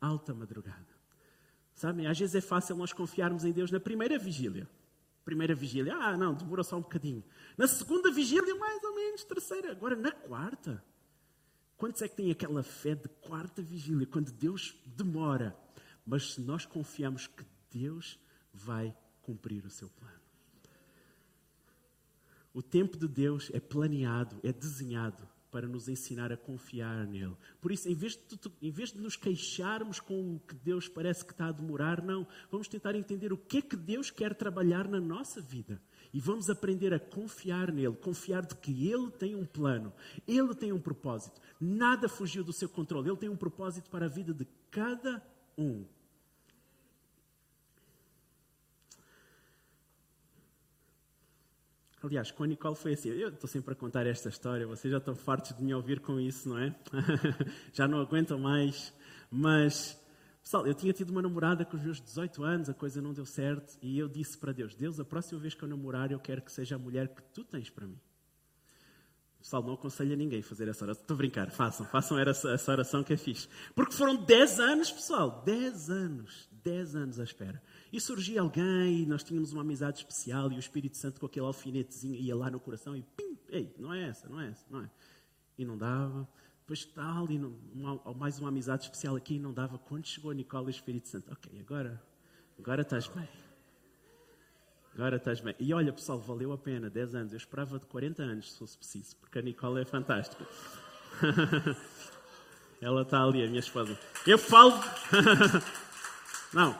alta 0.00 0.34
madrugada. 0.34 0.88
Sabem, 1.74 2.06
às 2.06 2.18
vezes 2.18 2.34
é 2.34 2.40
fácil 2.40 2.76
nós 2.76 2.92
confiarmos 2.92 3.44
em 3.44 3.52
Deus 3.52 3.70
na 3.70 3.78
primeira 3.78 4.18
vigília. 4.18 4.68
Primeira 5.24 5.54
vigília, 5.54 5.94
ah, 5.94 6.16
não, 6.16 6.34
demora 6.34 6.64
só 6.64 6.76
um 6.76 6.82
bocadinho. 6.82 7.22
Na 7.56 7.68
segunda 7.68 8.10
vigília, 8.10 8.54
mais 8.56 8.82
ou 8.82 8.94
menos. 8.94 9.22
Terceira, 9.24 9.70
agora 9.70 9.94
na 9.94 10.10
quarta. 10.10 10.82
Quantos 11.82 12.00
é 12.00 12.06
que 12.06 12.14
têm 12.14 12.30
aquela 12.30 12.62
fé 12.62 12.94
de 12.94 13.08
quarta 13.08 13.60
vigília, 13.60 14.06
quando 14.06 14.30
Deus 14.30 14.72
demora? 14.86 15.52
Mas 16.06 16.34
se 16.34 16.40
nós 16.40 16.64
confiamos 16.64 17.26
que 17.26 17.44
Deus 17.72 18.20
vai 18.54 18.96
cumprir 19.20 19.66
o 19.66 19.68
seu 19.68 19.88
plano. 19.88 20.20
O 22.54 22.62
tempo 22.62 22.96
de 22.96 23.08
Deus 23.08 23.50
é 23.52 23.58
planeado, 23.58 24.38
é 24.44 24.52
desenhado 24.52 25.28
para 25.50 25.66
nos 25.66 25.88
ensinar 25.88 26.30
a 26.30 26.36
confiar 26.36 27.04
nele. 27.04 27.36
Por 27.60 27.72
isso, 27.72 27.88
em 27.88 27.96
vez, 27.96 28.14
de, 28.14 28.38
em 28.62 28.70
vez 28.70 28.92
de 28.92 29.00
nos 29.00 29.16
queixarmos 29.16 29.98
com 29.98 30.36
o 30.36 30.38
que 30.38 30.54
Deus 30.54 30.86
parece 30.86 31.24
que 31.24 31.32
está 31.32 31.48
a 31.48 31.52
demorar, 31.52 32.00
não. 32.00 32.28
Vamos 32.48 32.68
tentar 32.68 32.94
entender 32.94 33.32
o 33.32 33.36
que 33.36 33.58
é 33.58 33.60
que 33.60 33.74
Deus 33.74 34.08
quer 34.08 34.36
trabalhar 34.36 34.86
na 34.86 35.00
nossa 35.00 35.40
vida. 35.40 35.82
E 36.12 36.20
vamos 36.20 36.50
aprender 36.50 36.92
a 36.92 37.00
confiar 37.00 37.72
nele, 37.72 37.96
confiar 37.96 38.44
de 38.44 38.54
que 38.56 38.88
ele 38.88 39.10
tem 39.10 39.34
um 39.34 39.46
plano, 39.46 39.92
ele 40.28 40.54
tem 40.54 40.72
um 40.72 40.80
propósito. 40.80 41.40
Nada 41.58 42.08
fugiu 42.08 42.44
do 42.44 42.52
seu 42.52 42.68
controle. 42.68 43.08
Ele 43.08 43.16
tem 43.16 43.28
um 43.28 43.36
propósito 43.36 43.88
para 43.88 44.06
a 44.06 44.08
vida 44.08 44.34
de 44.34 44.46
cada 44.70 45.22
um. 45.56 45.84
Aliás, 52.02 52.32
com 52.32 52.42
a 52.42 52.46
Nicole 52.48 52.74
foi 52.74 52.94
assim. 52.94 53.10
Eu 53.10 53.28
estou 53.28 53.48
sempre 53.48 53.74
a 53.74 53.76
contar 53.76 54.06
esta 54.06 54.28
história, 54.28 54.66
vocês 54.66 54.90
já 54.90 54.98
estão 54.98 55.14
fartos 55.14 55.56
de 55.56 55.62
me 55.62 55.72
ouvir 55.72 56.00
com 56.00 56.18
isso, 56.18 56.48
não 56.48 56.58
é? 56.58 56.74
já 57.72 57.86
não 57.86 58.00
aguentam 58.00 58.38
mais. 58.40 58.92
Mas, 59.30 59.96
pessoal, 60.42 60.66
eu 60.66 60.74
tinha 60.74 60.92
tido 60.92 61.10
uma 61.10 61.22
namorada 61.22 61.64
com 61.64 61.76
os 61.76 61.82
meus 61.82 62.00
18 62.00 62.42
anos, 62.42 62.68
a 62.68 62.74
coisa 62.74 63.00
não 63.00 63.12
deu 63.12 63.24
certo, 63.24 63.78
e 63.80 63.98
eu 63.98 64.08
disse 64.08 64.36
para 64.36 64.52
Deus: 64.52 64.74
Deus, 64.74 64.98
a 64.98 65.04
próxima 65.04 65.40
vez 65.40 65.54
que 65.54 65.62
eu 65.62 65.68
namorar, 65.68 66.10
eu 66.10 66.18
quero 66.18 66.42
que 66.42 66.52
seja 66.52 66.76
a 66.76 66.78
mulher 66.78 67.08
que 67.08 67.22
tu 67.22 67.44
tens 67.44 67.70
para 67.70 67.86
mim. 67.86 67.98
Pessoal, 69.42 69.60
não 69.60 69.74
aconselho 69.74 70.12
a 70.12 70.16
ninguém 70.16 70.40
fazer 70.40 70.68
essa 70.68 70.84
oração. 70.84 71.02
Estou 71.02 71.14
a 71.14 71.18
brincar, 71.18 71.50
façam, 71.50 71.84
façam 71.84 72.16
essa 72.16 72.70
oração 72.70 73.02
que 73.02 73.12
é 73.12 73.16
fixe. 73.16 73.48
Porque 73.74 73.92
foram 73.92 74.14
10 74.14 74.60
anos, 74.60 74.92
pessoal, 74.92 75.42
10 75.44 75.90
anos, 75.90 76.48
10 76.62 76.94
anos 76.94 77.18
à 77.18 77.24
espera. 77.24 77.60
E 77.92 78.00
surgia 78.00 78.40
alguém, 78.40 79.02
e 79.02 79.06
nós 79.06 79.24
tínhamos 79.24 79.52
uma 79.52 79.62
amizade 79.62 79.98
especial, 79.98 80.52
e 80.52 80.54
o 80.54 80.60
Espírito 80.60 80.96
Santo 80.96 81.18
com 81.18 81.26
aquele 81.26 81.44
alfinetezinho 81.44 82.14
ia 82.14 82.36
lá 82.36 82.52
no 82.52 82.60
coração 82.60 82.96
e 82.96 83.02
pim, 83.02 83.36
ei, 83.48 83.74
não 83.76 83.92
é 83.92 84.06
essa, 84.06 84.28
não 84.28 84.40
é 84.40 84.48
essa, 84.48 84.64
não 84.70 84.80
é. 84.80 84.90
E 85.58 85.64
não 85.64 85.76
dava. 85.76 86.28
Depois 86.62 86.88
e 87.28 87.38
não, 87.38 87.54
uma, 87.74 88.14
mais 88.14 88.38
uma 88.38 88.48
amizade 88.48 88.84
especial 88.84 89.16
aqui, 89.16 89.34
e 89.34 89.38
não 89.38 89.52
dava. 89.52 89.78
Quando 89.78 90.06
chegou 90.06 90.30
a 90.30 90.34
Nicola 90.34 90.66
o 90.66 90.70
Espírito 90.70 91.08
Santo, 91.08 91.32
ok, 91.32 91.60
agora, 91.60 92.02
agora 92.58 92.82
estás 92.82 93.08
bem. 93.08 93.28
Agora 94.94 95.16
estás 95.16 95.40
bem. 95.40 95.54
E 95.58 95.74
olha, 95.74 95.92
pessoal, 95.92 96.18
valeu 96.18 96.52
a 96.52 96.58
pena, 96.58 96.88
10 96.88 97.14
anos. 97.14 97.32
Eu 97.32 97.38
esperava 97.38 97.78
de 97.78 97.86
40 97.86 98.22
anos, 98.22 98.52
se 98.52 98.58
fosse 98.58 98.78
preciso, 98.78 99.16
porque 99.16 99.38
a 99.38 99.42
Nicola 99.42 99.80
é 99.80 99.84
fantástica. 99.84 100.46
Ela 102.80 103.02
está 103.02 103.22
ali, 103.22 103.44
a 103.44 103.46
minha 103.46 103.60
esposa. 103.60 103.96
Eu 104.26 104.36
falo. 104.36 104.72
não, 106.52 106.76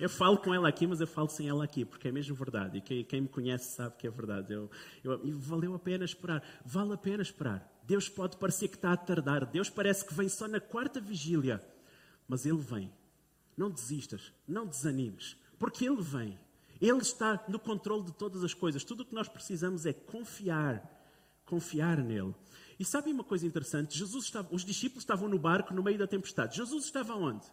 eu 0.00 0.08
falo 0.08 0.38
com 0.38 0.54
ela 0.54 0.68
aqui, 0.68 0.86
mas 0.86 1.00
eu 1.00 1.06
falo 1.06 1.28
sem 1.28 1.48
ela 1.48 1.64
aqui, 1.64 1.84
porque 1.84 2.08
é 2.08 2.12
mesmo 2.12 2.34
verdade. 2.34 2.78
E 2.78 2.80
quem, 2.80 3.04
quem 3.04 3.20
me 3.22 3.28
conhece 3.28 3.74
sabe 3.74 3.96
que 3.96 4.06
é 4.06 4.10
verdade. 4.10 4.52
Eu, 4.52 4.70
eu, 5.02 5.20
e 5.24 5.32
valeu 5.32 5.74
a 5.74 5.78
pena 5.78 6.04
esperar. 6.04 6.42
Vale 6.64 6.92
a 6.92 6.96
pena 6.96 7.22
esperar. 7.22 7.68
Deus 7.88 8.06
pode 8.06 8.36
parecer 8.36 8.68
que 8.68 8.76
está 8.76 8.92
a 8.92 8.96
tardar. 8.98 9.46
Deus 9.46 9.70
parece 9.70 10.04
que 10.04 10.12
vem 10.12 10.28
só 10.28 10.46
na 10.46 10.60
quarta 10.60 11.00
vigília. 11.00 11.64
Mas 12.28 12.44
Ele 12.44 12.58
vem. 12.58 12.92
Não 13.56 13.70
desistas. 13.70 14.30
Não 14.46 14.66
desanimes. 14.66 15.38
Porque 15.58 15.86
Ele 15.86 16.02
vem. 16.02 16.38
Ele 16.82 16.98
está 16.98 17.42
no 17.48 17.58
controle 17.58 18.04
de 18.04 18.12
todas 18.12 18.44
as 18.44 18.52
coisas. 18.52 18.84
Tudo 18.84 19.00
o 19.00 19.06
que 19.06 19.14
nós 19.14 19.26
precisamos 19.26 19.86
é 19.86 19.94
confiar. 19.94 20.86
Confiar 21.46 21.96
nele. 22.04 22.34
E 22.78 22.84
sabem 22.84 23.14
uma 23.14 23.24
coisa 23.24 23.46
interessante? 23.46 23.96
Jesus 23.96 24.26
estava, 24.26 24.54
os 24.54 24.66
discípulos 24.66 25.02
estavam 25.02 25.26
no 25.26 25.38
barco 25.38 25.72
no 25.72 25.82
meio 25.82 25.96
da 25.96 26.06
tempestade. 26.06 26.58
Jesus 26.58 26.84
estava 26.84 27.14
onde? 27.14 27.46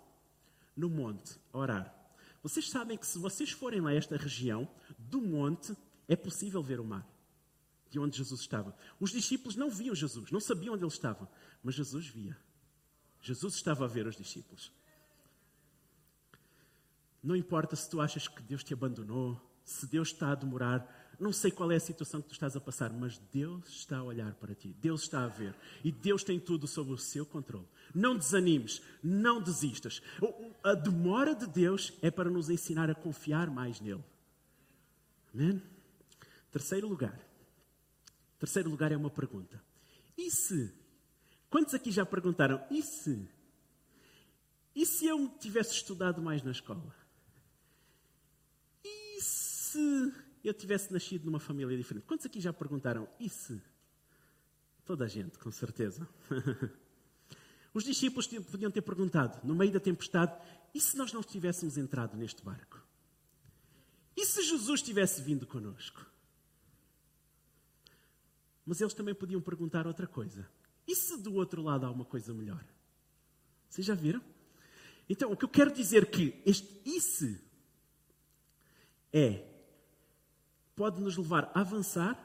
No 0.76 0.90
monte, 0.90 1.40
a 1.54 1.58
orar. 1.58 1.96
Vocês 2.44 2.70
sabem 2.70 2.98
que 2.98 3.08
se 3.08 3.18
vocês 3.18 3.52
forem 3.52 3.80
lá 3.80 3.92
a 3.92 3.96
esta 3.96 4.18
região 4.18 4.68
do 5.00 5.22
monte, 5.22 5.74
é 6.10 6.16
possível 6.18 6.62
ver 6.62 6.82
o 6.82 6.84
mar. 6.84 7.08
De 7.90 8.00
onde 8.00 8.18
Jesus 8.18 8.42
estava. 8.42 8.76
Os 9.00 9.12
discípulos 9.12 9.56
não 9.56 9.70
viam 9.70 9.96
Jesus, 9.96 10.32
não 10.32 10.40
sabiam 10.40 10.74
onde 10.74 10.84
ele 10.84 10.92
estava, 10.92 11.30
mas 11.64 11.76
Jesus 11.76 12.08
via. 12.08 12.38
Jesus 13.22 13.56
estava 13.56 13.86
a 13.86 13.88
ver 13.88 14.06
os 14.06 14.16
discípulos. 14.16 14.72
Não 17.24 17.36
importa 17.36 17.76
se 17.76 17.90
tu 17.90 18.00
achas 18.00 18.28
que 18.28 18.44
Deus 18.44 18.64
te 18.64 18.74
abandonou, 18.74 19.42
se 19.64 19.88
Deus 19.88 20.10
está 20.10 20.32
a 20.32 20.36
demorar, 20.36 20.88
não 21.20 21.34
sei 21.34 21.50
qual 21.50 21.72
é 21.72 21.76
a 21.76 21.80
situação 21.80 22.22
que 22.22 22.28
tu 22.28 22.34
estás 22.34 22.56
a 22.56 22.62
passar, 22.62 22.94
mas 22.94 23.18
Deus 23.32 23.68
está 23.68 23.98
a 23.98 24.04
olhar 24.04 24.36
para 24.36 24.54
ti, 24.54 24.76
Deus 24.80 25.02
está 25.02 25.24
a 25.24 25.28
ver 25.28 25.56
e 25.84 25.92
Deus 25.92 26.24
tem 26.24 26.40
tudo 26.40 26.68
sob 26.68 26.92
o 26.92 26.98
seu 26.98 27.26
controle. 27.26 27.68
Não 27.94 28.16
desanimes, 28.16 28.82
não 29.02 29.42
desistas. 29.42 30.04
A 30.64 30.76
demora 30.76 31.34
de 31.34 31.48
Deus 31.48 31.94
é 32.02 32.12
para 32.12 32.30
nos 32.30 32.50
ensinar 32.50 32.92
a 32.92 32.96
confiar 32.96 33.50
mais 33.50 33.82
nele. 33.82 34.04
Amém? 35.34 35.62
Terceiro 36.52 36.88
lugar. 36.88 37.20
Terceiro 38.40 38.70
lugar 38.70 38.92
é 38.92 38.98
uma 38.98 39.10
pergunta. 39.10 39.62
E 40.18 40.30
se? 40.32 40.74
Quantos 41.50 41.74
aqui 41.74 41.92
já 41.92 42.06
perguntaram? 42.06 42.66
E 42.70 42.82
se? 42.82 43.30
E 44.76 44.86
se 44.86 45.06
eu 45.06 45.30
tivesse 45.40 45.74
estudado 45.74 46.22
mais 46.22 46.44
na 46.44 46.52
escola? 46.52 46.94
E 48.84 49.22
se 49.22 50.14
eu 50.44 50.54
tivesse 50.54 50.92
nascido 50.92 51.26
numa 51.26 51.40
família 51.40 51.78
diferente? 51.78 52.06
Quantos 52.06 52.26
aqui 52.26 52.42
já 52.42 52.52
perguntaram? 52.52 53.08
E 53.20 53.30
se? 53.30 53.62
Toda 54.86 55.06
a 55.06 55.08
gente, 55.08 55.40
com 55.40 55.52
certeza. 55.52 56.08
Os 57.74 57.84
discípulos 57.84 58.28
podiam 58.28 58.72
ter 58.72 58.82
perguntado, 58.82 59.46
no 59.46 59.56
meio 59.56 59.72
da 59.72 59.80
tempestade, 59.80 60.34
e 60.74 60.80
se 60.80 60.96
nós 60.98 61.12
não 61.12 61.22
tivéssemos 61.24 61.78
entrado 61.78 62.16
neste 62.16 62.44
barco? 62.44 62.82
E 64.16 64.26
se 64.26 64.44
Jesus 64.44 64.82
tivesse 64.82 65.22
vindo 65.22 65.46
conosco? 65.46 66.06
Mas 68.66 68.82
eles 68.82 68.94
também 68.94 69.14
podiam 69.14 69.42
perguntar 69.42 69.86
outra 69.86 70.08
coisa. 70.08 70.48
E 70.88 70.96
se 70.96 71.22
do 71.22 71.34
outro 71.36 71.62
lado 71.62 71.86
há 71.86 71.92
uma 71.92 72.06
coisa 72.06 72.34
melhor? 72.34 72.64
Vocês 73.70 73.86
já 73.86 73.94
viram? 73.94 74.22
Então, 75.10 75.32
o 75.32 75.38
que 75.38 75.46
eu 75.46 75.50
quero 75.50 75.72
dizer 75.72 76.04
é 76.04 76.06
que 76.06 76.42
este 76.46 76.82
e 76.86 77.00
se 77.00 77.42
é 79.14 79.46
pode 80.76 81.02
nos 81.02 81.16
levar 81.16 81.52
a 81.54 81.62
avançar 81.62 82.22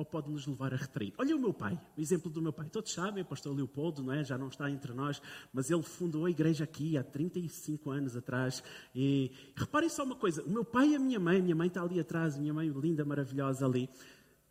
ou 0.00 0.04
pode 0.04 0.30
nos 0.30 0.46
levar 0.46 0.72
a 0.72 0.76
retrair. 0.76 1.12
Olha 1.18 1.36
o 1.36 1.38
meu 1.38 1.52
pai, 1.52 1.78
o 1.94 2.00
exemplo 2.00 2.30
do 2.30 2.40
meu 2.40 2.54
pai. 2.54 2.66
Todos 2.70 2.90
sabem, 2.90 3.22
o 3.22 3.26
pastor 3.26 3.54
Leopoldo, 3.54 4.02
não 4.02 4.14
é? 4.14 4.24
já 4.24 4.38
não 4.38 4.48
está 4.48 4.70
entre 4.70 4.94
nós, 4.94 5.20
mas 5.52 5.70
ele 5.70 5.82
fundou 5.82 6.24
a 6.24 6.30
igreja 6.30 6.64
aqui 6.64 6.96
há 6.96 7.04
35 7.04 7.90
anos 7.90 8.16
atrás. 8.16 8.62
E 8.94 9.30
reparem 9.54 9.90
só 9.90 10.02
uma 10.02 10.16
coisa: 10.16 10.42
o 10.42 10.48
meu 10.48 10.64
pai 10.64 10.88
e 10.88 10.96
a 10.96 10.98
minha 10.98 11.20
mãe, 11.20 11.42
minha 11.42 11.54
mãe 11.54 11.68
está 11.68 11.82
ali 11.82 12.00
atrás, 12.00 12.38
minha 12.38 12.54
mãe 12.54 12.68
linda, 12.68 13.04
maravilhosa 13.04 13.66
ali. 13.66 13.90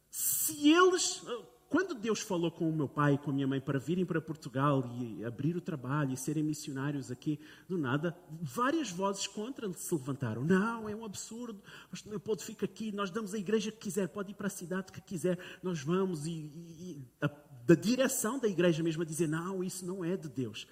Se 0.10 0.70
eles 0.70 1.22
quando 1.70 1.94
Deus 1.94 2.20
falou 2.20 2.50
com 2.50 2.68
o 2.68 2.76
meu 2.76 2.90
pai 2.90 3.14
e 3.14 3.18
com 3.20 3.30
a 3.30 3.34
minha 3.34 3.48
mãe 3.48 3.62
para 3.62 3.78
virem 3.78 4.04
para 4.04 4.20
Portugal 4.20 4.84
e 5.00 5.24
abrir 5.24 5.56
o 5.56 5.62
trabalho 5.62 6.12
e 6.14 6.18
serem 6.18 6.44
missionários 6.44 7.12
aqui, 7.12 7.40
do 7.68 7.78
nada, 7.78 8.18
várias 8.42 8.90
vozes 8.90 9.28
contra 9.28 9.72
se 9.74 9.94
levantaram. 9.94 10.44
Não, 10.44 10.90
é 10.90 10.96
um 10.96 11.06
absurdo. 11.06 11.62
O 11.94 12.10
Leopoldo 12.10 12.42
fica 12.42 12.66
aqui, 12.66 12.92
nós 12.92 13.12
damos 13.12 13.36
a 13.36 13.38
igreja 13.38 13.72
que 13.72 13.78
quiser, 13.78 14.08
pode 14.08 14.32
ir 14.32 14.34
para 14.34 14.48
a 14.48 14.50
cidade 14.50 14.92
que 14.92 15.00
quiser, 15.00 15.38
nós 15.62 15.84
vamos. 15.84 16.26
E, 16.26 16.32
e 16.32 17.08
a, 17.22 17.28
da 17.68 17.76
direção 17.76 18.40
da 18.40 18.48
igreja 18.48 18.82
mesmo 18.82 19.04
a 19.04 19.06
dizer: 19.06 19.28
não, 19.28 19.64
isso 19.64 19.86
não 19.86 20.04
é 20.04 20.18
de 20.18 20.28
Deus. 20.28 20.66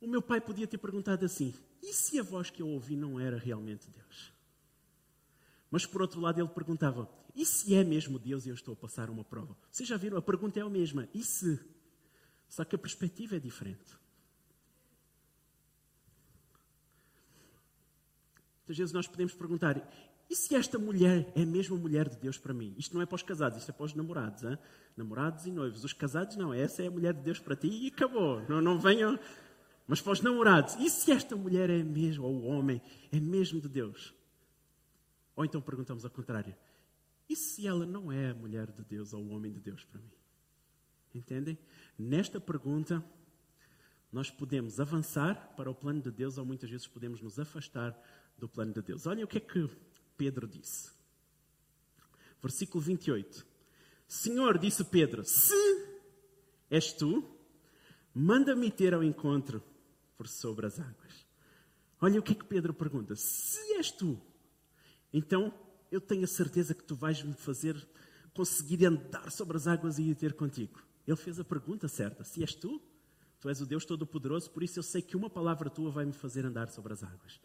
O 0.00 0.06
meu 0.06 0.22
pai 0.22 0.40
podia 0.40 0.68
ter 0.68 0.78
perguntado 0.78 1.24
assim: 1.24 1.52
e 1.82 1.92
se 1.92 2.20
a 2.20 2.22
voz 2.22 2.48
que 2.48 2.62
eu 2.62 2.68
ouvi 2.68 2.94
não 2.94 3.18
era 3.18 3.36
realmente 3.36 3.90
Deus? 3.90 4.32
Mas 5.70 5.86
por 5.86 6.02
outro 6.02 6.20
lado, 6.20 6.40
ele 6.40 6.48
perguntava: 6.48 7.08
e 7.34 7.44
se 7.44 7.74
é 7.74 7.84
mesmo 7.84 8.18
Deus 8.18 8.44
e 8.46 8.48
eu 8.48 8.54
estou 8.54 8.74
a 8.74 8.76
passar 8.76 9.08
uma 9.08 9.24
prova? 9.24 9.56
Vocês 9.70 9.88
já 9.88 9.96
viram? 9.96 10.16
A 10.18 10.22
pergunta 10.22 10.58
é 10.58 10.62
a 10.62 10.68
mesma: 10.68 11.08
e 11.14 11.22
se? 11.22 11.60
Só 12.48 12.64
que 12.64 12.74
a 12.74 12.78
perspectiva 12.78 13.36
é 13.36 13.38
diferente. 13.38 13.98
Muitas 18.58 18.78
vezes 18.78 18.92
nós 18.92 19.06
podemos 19.06 19.32
perguntar: 19.34 19.80
e 20.28 20.34
se 20.34 20.54
esta 20.54 20.78
mulher 20.78 21.32
é 21.34 21.44
mesmo 21.44 21.76
mulher 21.76 22.08
de 22.08 22.16
Deus 22.16 22.38
para 22.38 22.54
mim? 22.54 22.74
Isto 22.78 22.94
não 22.94 23.02
é 23.02 23.06
para 23.06 23.16
os 23.16 23.22
casados, 23.22 23.58
isto 23.58 23.70
é 23.70 23.72
para 23.72 23.84
os 23.84 23.94
namorados. 23.94 24.44
Hein? 24.44 24.58
Namorados 24.96 25.46
e 25.46 25.50
noivos. 25.50 25.84
Os 25.84 25.92
casados 25.92 26.36
não, 26.36 26.54
essa 26.54 26.82
é 26.82 26.86
a 26.86 26.90
mulher 26.90 27.14
de 27.14 27.20
Deus 27.22 27.38
para 27.38 27.56
ti 27.56 27.68
e 27.68 27.88
acabou. 27.88 28.40
Não, 28.48 28.60
não 28.60 28.78
venham. 28.78 29.18
Mas 29.88 30.00
para 30.00 30.12
os 30.12 30.20
namorados, 30.20 30.76
e 30.76 30.88
se 30.88 31.10
esta 31.10 31.34
mulher 31.34 31.68
é 31.68 31.82
mesmo, 31.82 32.24
ou 32.24 32.32
o 32.32 32.44
homem, 32.44 32.80
é 33.10 33.18
mesmo 33.18 33.60
de 33.60 33.68
Deus? 33.68 34.14
Ou 35.40 35.44
então 35.46 35.62
perguntamos 35.62 36.04
ao 36.04 36.10
contrário: 36.10 36.54
e 37.26 37.34
se 37.34 37.66
ela 37.66 37.86
não 37.86 38.12
é 38.12 38.28
a 38.28 38.34
mulher 38.34 38.70
de 38.70 38.84
Deus 38.84 39.14
ou 39.14 39.24
o 39.24 39.30
homem 39.30 39.50
de 39.50 39.58
Deus 39.58 39.82
para 39.84 39.98
mim? 39.98 40.12
Entendem? 41.14 41.58
Nesta 41.98 42.38
pergunta, 42.38 43.02
nós 44.12 44.30
podemos 44.30 44.78
avançar 44.78 45.54
para 45.56 45.70
o 45.70 45.74
plano 45.74 46.02
de 46.02 46.10
Deus 46.10 46.36
ou 46.36 46.44
muitas 46.44 46.68
vezes 46.68 46.86
podemos 46.86 47.22
nos 47.22 47.38
afastar 47.38 47.98
do 48.36 48.50
plano 48.50 48.74
de 48.74 48.82
Deus. 48.82 49.06
Olhem 49.06 49.24
o 49.24 49.26
que 49.26 49.38
é 49.38 49.40
que 49.40 49.66
Pedro 50.14 50.46
disse. 50.46 50.92
Versículo 52.42 52.84
28. 52.84 53.46
Senhor, 54.06 54.58
disse 54.58 54.84
Pedro, 54.84 55.24
se 55.24 55.54
és 56.68 56.92
tu, 56.92 57.24
manda-me 58.14 58.70
ter 58.70 58.92
ao 58.92 59.02
encontro 59.02 59.62
por 60.18 60.28
sobre 60.28 60.66
as 60.66 60.78
águas. 60.78 61.26
Olha 61.98 62.20
o 62.20 62.22
que 62.22 62.32
é 62.32 62.34
que 62.34 62.44
Pedro 62.44 62.74
pergunta: 62.74 63.16
Se 63.16 63.72
és 63.76 63.90
tu, 63.90 64.20
então 65.12 65.52
eu 65.90 66.00
tenho 66.00 66.24
a 66.24 66.28
certeza 66.28 66.74
que 66.74 66.84
tu 66.84 66.94
vais 66.94 67.22
me 67.22 67.34
fazer 67.34 67.76
conseguir 68.34 68.86
andar 68.86 69.30
sobre 69.30 69.56
as 69.56 69.66
águas 69.66 69.98
e 69.98 70.02
ir 70.02 70.14
ter 70.14 70.34
contigo. 70.34 70.82
Ele 71.06 71.16
fez 71.16 71.40
a 71.40 71.44
pergunta 71.44 71.88
certa: 71.88 72.24
Se 72.24 72.42
és 72.42 72.54
tu, 72.54 72.80
tu 73.40 73.48
és 73.48 73.60
o 73.60 73.66
Deus 73.66 73.84
Todo-Poderoso, 73.84 74.50
por 74.50 74.62
isso 74.62 74.78
eu 74.78 74.82
sei 74.82 75.02
que 75.02 75.16
uma 75.16 75.28
palavra 75.28 75.68
tua 75.68 75.90
vai 75.90 76.04
me 76.04 76.12
fazer 76.12 76.44
andar 76.44 76.68
sobre 76.68 76.92
as 76.92 77.02
águas. 77.02 77.40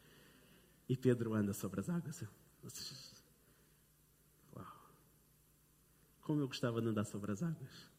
E 0.87 0.95
Pedro 0.95 1.33
anda 1.33 1.53
sobre 1.53 1.79
as 1.79 1.89
águas. 1.89 2.23
Uau! 4.55 4.65
Como 6.21 6.41
eu 6.41 6.47
gostava 6.47 6.81
de 6.81 6.87
andar 6.87 7.05
sobre 7.05 7.31
as 7.31 7.41
águas. 7.41 7.94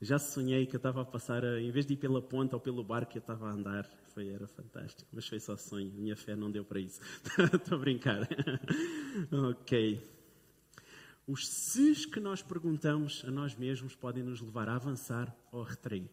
Já 0.00 0.18
sonhei 0.18 0.66
que 0.66 0.74
eu 0.74 0.78
estava 0.78 1.02
a 1.02 1.04
passar, 1.04 1.44
em 1.44 1.70
vez 1.70 1.86
de 1.86 1.94
ir 1.94 1.96
pela 1.96 2.20
ponta 2.20 2.56
ou 2.56 2.60
pelo 2.60 2.84
barco, 2.84 3.16
eu 3.16 3.20
estava 3.20 3.48
a 3.48 3.52
andar. 3.52 3.84
Foi, 4.12 4.28
era 4.28 4.46
fantástico, 4.46 5.08
mas 5.12 5.26
foi 5.26 5.40
só 5.40 5.56
sonho. 5.56 5.90
Minha 5.92 6.16
fé 6.16 6.36
não 6.36 6.50
deu 6.50 6.64
para 6.64 6.80
isso. 6.80 7.00
Estou 7.54 7.78
a 7.78 7.80
brincar. 7.80 8.28
ok. 9.50 10.02
Os 11.26 11.48
ses 11.48 12.04
que 12.04 12.20
nós 12.20 12.42
perguntamos 12.42 13.24
a 13.26 13.30
nós 13.30 13.54
mesmos 13.56 13.94
podem 13.96 14.22
nos 14.22 14.40
levar 14.42 14.68
a 14.68 14.74
avançar 14.74 15.34
ou 15.50 15.62
a 15.62 15.68
retrair. 15.68 16.10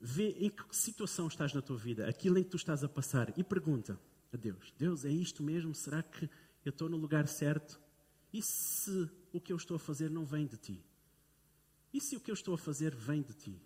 Vê 0.00 0.30
em 0.38 0.48
que 0.48 0.64
situação 0.70 1.26
estás 1.26 1.52
na 1.52 1.60
tua 1.60 1.76
vida, 1.76 2.08
aquilo 2.08 2.38
em 2.38 2.44
que 2.44 2.50
tu 2.50 2.56
estás 2.56 2.84
a 2.84 2.88
passar, 2.88 3.36
e 3.36 3.42
pergunta 3.42 4.00
a 4.32 4.36
Deus: 4.36 4.72
Deus, 4.78 5.04
é 5.04 5.10
isto 5.10 5.42
mesmo? 5.42 5.74
Será 5.74 6.02
que 6.02 6.30
eu 6.64 6.70
estou 6.70 6.88
no 6.88 6.96
lugar 6.96 7.26
certo? 7.26 7.80
E 8.32 8.40
se 8.40 9.10
o 9.32 9.40
que 9.40 9.52
eu 9.52 9.56
estou 9.56 9.74
a 9.76 9.80
fazer 9.80 10.08
não 10.10 10.24
vem 10.24 10.46
de 10.46 10.56
ti? 10.56 10.84
E 11.92 12.00
se 12.00 12.16
o 12.16 12.20
que 12.20 12.30
eu 12.30 12.34
estou 12.34 12.54
a 12.54 12.58
fazer 12.58 12.94
vem 12.94 13.22
de 13.22 13.34
ti? 13.34 13.60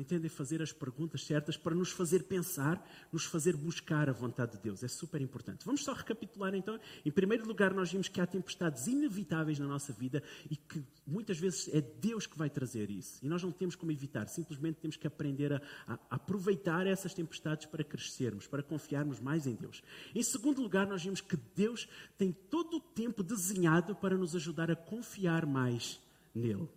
Entendem? 0.00 0.28
Fazer 0.28 0.60
as 0.60 0.72
perguntas 0.72 1.24
certas 1.24 1.56
para 1.56 1.74
nos 1.74 1.90
fazer 1.90 2.24
pensar, 2.24 2.86
nos 3.10 3.24
fazer 3.24 3.56
buscar 3.56 4.10
a 4.10 4.12
vontade 4.12 4.52
de 4.52 4.58
Deus. 4.58 4.82
É 4.82 4.88
super 4.88 5.22
importante. 5.22 5.64
Vamos 5.64 5.82
só 5.82 5.94
recapitular 5.94 6.54
então. 6.54 6.78
Em 7.04 7.10
primeiro 7.10 7.46
lugar, 7.46 7.72
nós 7.72 7.90
vimos 7.90 8.08
que 8.08 8.20
há 8.20 8.26
tempestades 8.26 8.86
inevitáveis 8.86 9.58
na 9.58 9.66
nossa 9.66 9.92
vida 9.94 10.22
e 10.50 10.56
que 10.56 10.84
muitas 11.06 11.38
vezes 11.38 11.68
é 11.72 11.80
Deus 11.80 12.26
que 12.26 12.36
vai 12.36 12.50
trazer 12.50 12.90
isso. 12.90 13.24
E 13.24 13.28
nós 13.28 13.42
não 13.42 13.50
temos 13.50 13.74
como 13.74 13.90
evitar, 13.90 14.28
simplesmente 14.28 14.80
temos 14.80 14.96
que 14.96 15.06
aprender 15.06 15.54
a, 15.54 15.62
a 15.86 15.98
aproveitar 16.10 16.86
essas 16.86 17.14
tempestades 17.14 17.64
para 17.66 17.82
crescermos, 17.82 18.46
para 18.46 18.62
confiarmos 18.62 19.18
mais 19.18 19.46
em 19.46 19.54
Deus. 19.54 19.82
Em 20.14 20.22
segundo 20.22 20.60
lugar, 20.60 20.86
nós 20.86 21.02
vimos 21.02 21.22
que 21.22 21.36
Deus 21.54 21.88
tem 22.18 22.32
todo 22.32 22.76
o 22.76 22.80
tempo 22.80 23.22
desenhado 23.22 23.96
para 23.96 24.16
nos 24.16 24.36
ajudar 24.36 24.70
a 24.70 24.76
confiar 24.76 25.46
mais 25.46 25.98
nele. 26.34 26.68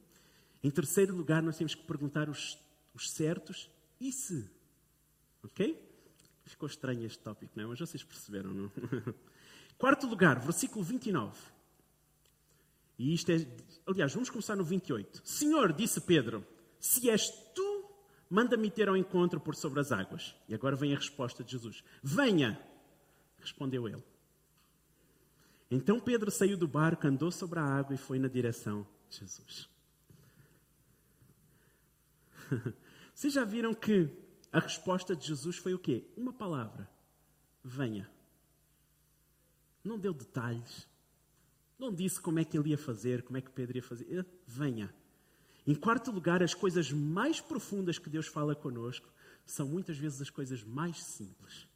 Em 0.63 0.69
terceiro 0.69 1.15
lugar, 1.15 1.41
nós 1.41 1.57
temos 1.57 1.73
que 1.73 1.83
perguntar 1.83 2.29
os, 2.29 2.57
os 2.93 3.09
certos 3.11 3.69
e 3.99 4.11
se. 4.11 4.49
Ok? 5.43 5.87
Ficou 6.45 6.67
estranho 6.67 7.05
este 7.05 7.19
tópico, 7.19 7.53
não 7.55 7.65
é? 7.65 7.67
Mas 7.67 7.79
vocês 7.79 8.03
perceberam, 8.03 8.51
não? 8.51 8.71
Quarto 9.77 10.07
lugar, 10.07 10.39
versículo 10.39 10.83
29. 10.83 11.37
E 12.97 13.13
isto 13.13 13.31
é. 13.31 13.47
Aliás, 13.87 14.13
vamos 14.13 14.29
começar 14.29 14.55
no 14.55 14.63
28. 14.63 15.21
Senhor, 15.23 15.71
disse 15.71 16.01
Pedro, 16.01 16.45
se 16.79 17.09
és 17.09 17.29
tu, 17.55 17.89
manda-me 18.29 18.69
ter 18.69 18.89
ao 18.89 18.97
encontro 18.97 19.39
por 19.39 19.55
sobre 19.55 19.79
as 19.79 19.91
águas. 19.91 20.35
E 20.49 20.53
agora 20.53 20.75
vem 20.75 20.93
a 20.93 20.97
resposta 20.97 21.43
de 21.43 21.51
Jesus: 21.51 21.83
Venha! 22.03 22.59
Respondeu 23.39 23.87
ele. 23.87 24.03
Então 25.71 25.99
Pedro 25.99 26.29
saiu 26.29 26.57
do 26.57 26.67
barco, 26.67 27.07
andou 27.07 27.31
sobre 27.31 27.59
a 27.59 27.63
água 27.63 27.95
e 27.95 27.97
foi 27.97 28.19
na 28.19 28.27
direção 28.27 28.85
de 29.09 29.19
Jesus. 29.19 29.69
Vocês 33.13 33.33
já 33.33 33.43
viram 33.43 33.73
que 33.73 34.09
a 34.51 34.59
resposta 34.59 35.15
de 35.15 35.27
Jesus 35.27 35.57
foi 35.57 35.73
o 35.73 35.79
quê? 35.79 36.05
Uma 36.15 36.33
palavra: 36.33 36.89
venha. 37.63 38.09
Não 39.83 39.97
deu 39.97 40.13
detalhes. 40.13 40.87
Não 41.77 41.93
disse 41.93 42.19
como 42.19 42.39
é 42.39 42.43
que 42.43 42.57
ele 42.57 42.69
ia 42.69 42.77
fazer, 42.77 43.23
como 43.23 43.37
é 43.37 43.41
que 43.41 43.51
Pedro 43.51 43.77
ia 43.77 43.83
fazer. 43.83 44.25
Venha. 44.45 44.93
Em 45.65 45.75
quarto 45.75 46.11
lugar, 46.11 46.43
as 46.43 46.53
coisas 46.53 46.91
mais 46.91 47.39
profundas 47.39 47.97
que 47.97 48.09
Deus 48.09 48.27
fala 48.27 48.55
conosco 48.55 49.07
são 49.45 49.67
muitas 49.67 49.97
vezes 49.97 50.21
as 50.21 50.29
coisas 50.29 50.63
mais 50.63 51.03
simples. 51.03 51.67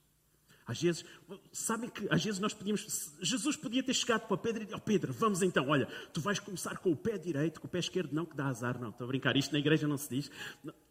Às 0.66 0.82
vezes, 0.82 1.06
sabem 1.52 1.90
que 1.90 2.08
às 2.10 2.24
vezes 2.24 2.40
nós 2.40 2.54
podíamos, 2.54 3.14
Jesus 3.22 3.58
podia 3.58 3.84
ter 3.84 3.94
chegado 3.94 4.28
para 4.28 4.38
Pedro 4.38 4.64
e 4.64 4.66
dito, 4.66 4.78
oh 4.78 4.80
Pedro, 4.80 5.12
vamos 5.12 5.42
então, 5.42 5.68
olha, 5.68 5.88
tu 6.14 6.22
vais 6.22 6.40
começar 6.40 6.78
com 6.78 6.92
o 6.92 6.96
pé 6.96 7.18
direito, 7.18 7.60
com 7.60 7.68
o 7.68 7.70
pé 7.70 7.80
esquerdo 7.80 8.14
não, 8.14 8.26
que 8.26 8.36
dá 8.36 8.48
azar, 8.48 8.80
não, 8.80 8.90
estou 8.90 9.06
a 9.06 9.08
brincar, 9.08 9.36
isto 9.36 9.52
na 9.52 9.60
igreja 9.60 9.88
não 9.88 9.98
se 9.98 10.10
diz, 10.10 10.32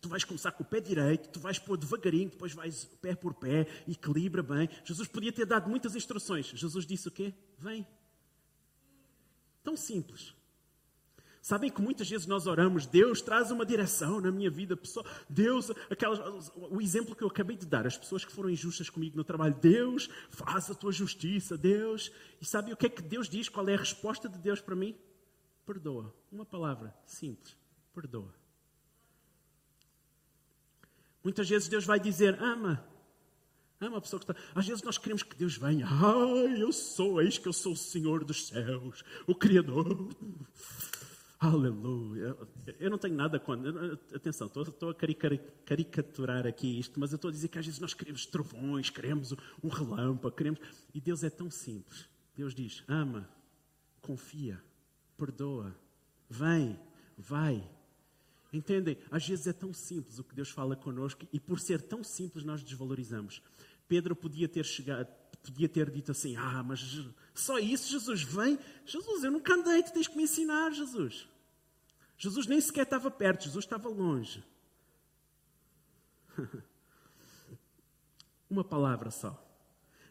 tu 0.00 0.08
vais 0.08 0.24
começar 0.24 0.52
com 0.52 0.62
o 0.62 0.66
pé 0.66 0.80
direito, 0.80 1.30
tu 1.30 1.40
vais 1.40 1.58
pôr 1.58 1.78
devagarinho, 1.78 2.28
depois 2.28 2.52
vais 2.52 2.84
pé 3.00 3.14
por 3.14 3.34
pé, 3.34 3.66
equilibra 3.88 4.42
bem. 4.42 4.68
Jesus 4.84 5.08
podia 5.08 5.32
ter 5.32 5.46
dado 5.46 5.70
muitas 5.70 5.96
instruções, 5.96 6.46
Jesus 6.54 6.86
disse 6.86 7.08
o 7.08 7.10
quê? 7.10 7.32
Vem. 7.58 7.86
Tão 9.62 9.76
simples. 9.76 10.34
Sabem 11.42 11.68
que 11.68 11.82
muitas 11.82 12.08
vezes 12.08 12.24
nós 12.24 12.46
oramos, 12.46 12.86
Deus 12.86 13.20
traz 13.20 13.50
uma 13.50 13.66
direção 13.66 14.20
na 14.20 14.30
minha 14.30 14.48
vida, 14.48 14.76
pessoa, 14.76 15.04
Deus, 15.28 15.72
aquelas, 15.90 16.20
o 16.54 16.80
exemplo 16.80 17.16
que 17.16 17.24
eu 17.24 17.26
acabei 17.26 17.56
de 17.56 17.66
dar, 17.66 17.84
as 17.84 17.98
pessoas 17.98 18.24
que 18.24 18.30
foram 18.32 18.48
injustas 18.48 18.88
comigo 18.88 19.16
no 19.16 19.24
trabalho, 19.24 19.56
Deus 19.60 20.08
faz 20.30 20.70
a 20.70 20.74
tua 20.74 20.92
justiça, 20.92 21.58
Deus. 21.58 22.12
E 22.40 22.46
sabe 22.46 22.72
o 22.72 22.76
que 22.76 22.86
é 22.86 22.88
que 22.88 23.02
Deus 23.02 23.28
diz? 23.28 23.48
Qual 23.48 23.68
é 23.68 23.74
a 23.74 23.78
resposta 23.78 24.28
de 24.28 24.38
Deus 24.38 24.60
para 24.60 24.76
mim? 24.76 24.96
Perdoa. 25.66 26.14
Uma 26.30 26.46
palavra 26.46 26.94
simples: 27.04 27.56
perdoa. 27.92 28.32
Muitas 31.24 31.48
vezes 31.48 31.68
Deus 31.68 31.84
vai 31.84 31.98
dizer, 31.98 32.40
ama. 32.40 32.86
Ama 33.80 33.98
a 33.98 34.00
pessoa 34.00 34.20
que 34.20 34.30
está. 34.30 34.40
Às 34.54 34.64
vezes 34.64 34.84
nós 34.84 34.96
queremos 34.96 35.24
que 35.24 35.34
Deus 35.34 35.56
venha. 35.56 35.88
Ai, 35.88 36.62
eu 36.62 36.72
sou, 36.72 37.20
eis 37.20 37.36
que 37.36 37.48
eu 37.48 37.52
sou 37.52 37.72
o 37.72 37.76
Senhor 37.76 38.24
dos 38.24 38.46
céus, 38.46 39.02
o 39.26 39.34
Criador. 39.34 40.08
Aleluia. 41.42 42.36
Eu 42.78 42.88
não 42.88 42.98
tenho 42.98 43.16
nada 43.16 43.40
contra. 43.40 43.94
Atenção, 44.14 44.46
estou, 44.46 44.90
a 44.90 44.94
caricaturar 45.66 46.46
aqui 46.46 46.78
isto, 46.78 47.00
mas 47.00 47.10
eu 47.10 47.16
estou 47.16 47.30
a 47.30 47.32
dizer 47.32 47.48
que 47.48 47.58
às 47.58 47.66
vezes 47.66 47.80
nós 47.80 47.92
queremos 47.92 48.24
trovões, 48.26 48.90
queremos 48.90 49.34
um 49.60 49.66
relâmpago, 49.66 50.36
queremos. 50.36 50.60
E 50.94 51.00
Deus 51.00 51.24
é 51.24 51.30
tão 51.30 51.50
simples. 51.50 52.08
Deus 52.36 52.54
diz: 52.54 52.84
ama, 52.86 53.28
confia, 54.00 54.62
perdoa, 55.18 55.76
vem, 56.30 56.78
vai. 57.18 57.68
Entendem? 58.52 58.96
Às 59.10 59.26
vezes 59.26 59.48
é 59.48 59.52
tão 59.52 59.72
simples 59.72 60.20
o 60.20 60.24
que 60.24 60.36
Deus 60.36 60.48
fala 60.48 60.76
connosco 60.76 61.26
e 61.32 61.40
por 61.40 61.58
ser 61.58 61.82
tão 61.82 62.04
simples 62.04 62.44
nós 62.44 62.62
desvalorizamos. 62.62 63.42
Pedro 63.88 64.14
podia 64.14 64.48
ter 64.48 64.64
chegado, 64.64 65.08
podia 65.42 65.68
ter 65.68 65.90
dito 65.90 66.12
assim: 66.12 66.36
Ah, 66.36 66.62
mas 66.62 67.04
só 67.34 67.58
isso, 67.58 67.90
Jesus, 67.90 68.22
vem. 68.22 68.56
Jesus, 68.86 69.24
eu 69.24 69.32
nunca 69.32 69.54
andei, 69.54 69.82
tu 69.82 69.92
tens 69.92 70.06
que 70.06 70.16
me 70.16 70.22
ensinar, 70.22 70.70
Jesus. 70.70 71.31
Jesus 72.22 72.46
nem 72.46 72.60
sequer 72.60 72.84
estava 72.84 73.10
perto, 73.10 73.42
Jesus 73.42 73.64
estava 73.64 73.88
longe. 73.88 74.44
uma 78.48 78.62
palavra 78.62 79.10
só. 79.10 79.44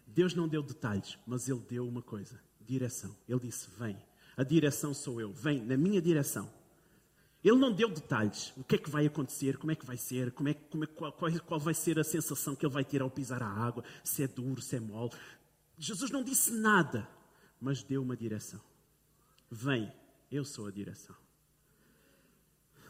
Deus 0.05 0.35
não 0.35 0.45
deu 0.45 0.61
detalhes, 0.61 1.17
mas 1.25 1.47
Ele 1.47 1.61
deu 1.61 1.87
uma 1.87 2.01
coisa: 2.01 2.37
direção. 2.59 3.15
Ele 3.29 3.39
disse: 3.39 3.69
Vem. 3.77 3.97
A 4.35 4.43
direção 4.43 4.93
sou 4.93 5.21
eu, 5.21 5.31
vem 5.31 5.61
na 5.61 5.77
minha 5.77 6.01
direção. 6.01 6.51
Ele 7.41 7.55
não 7.55 7.71
deu 7.71 7.87
detalhes. 7.87 8.51
O 8.57 8.63
que 8.65 8.75
é 8.75 8.77
que 8.77 8.89
vai 8.89 9.05
acontecer? 9.05 9.57
Como 9.57 9.71
é 9.71 9.75
que 9.75 9.85
vai 9.85 9.95
ser? 9.95 10.33
Como 10.33 10.49
é, 10.49 10.53
como 10.53 10.83
é, 10.83 10.87
qual, 10.87 11.13
qual, 11.13 11.59
vai 11.61 11.73
ser 11.73 11.97
a 11.97 12.03
sensação 12.03 12.57
que 12.57 12.65
ele 12.65 12.73
vai 12.73 12.83
ter 12.83 13.01
ao 13.01 13.09
pisar 13.09 13.41
a 13.41 13.47
água? 13.47 13.85
Se 14.03 14.21
é 14.21 14.27
duro, 14.27 14.61
se 14.61 14.75
é 14.75 14.81
mole. 14.81 15.11
Jesus 15.77 16.11
não 16.11 16.25
disse 16.25 16.51
nada, 16.51 17.07
mas 17.59 17.83
deu 17.83 18.01
uma 18.01 18.17
direção. 18.17 18.59
Vem, 19.49 19.89
eu 20.29 20.43
sou 20.43 20.67
a 20.67 20.71
direção. 20.71 21.20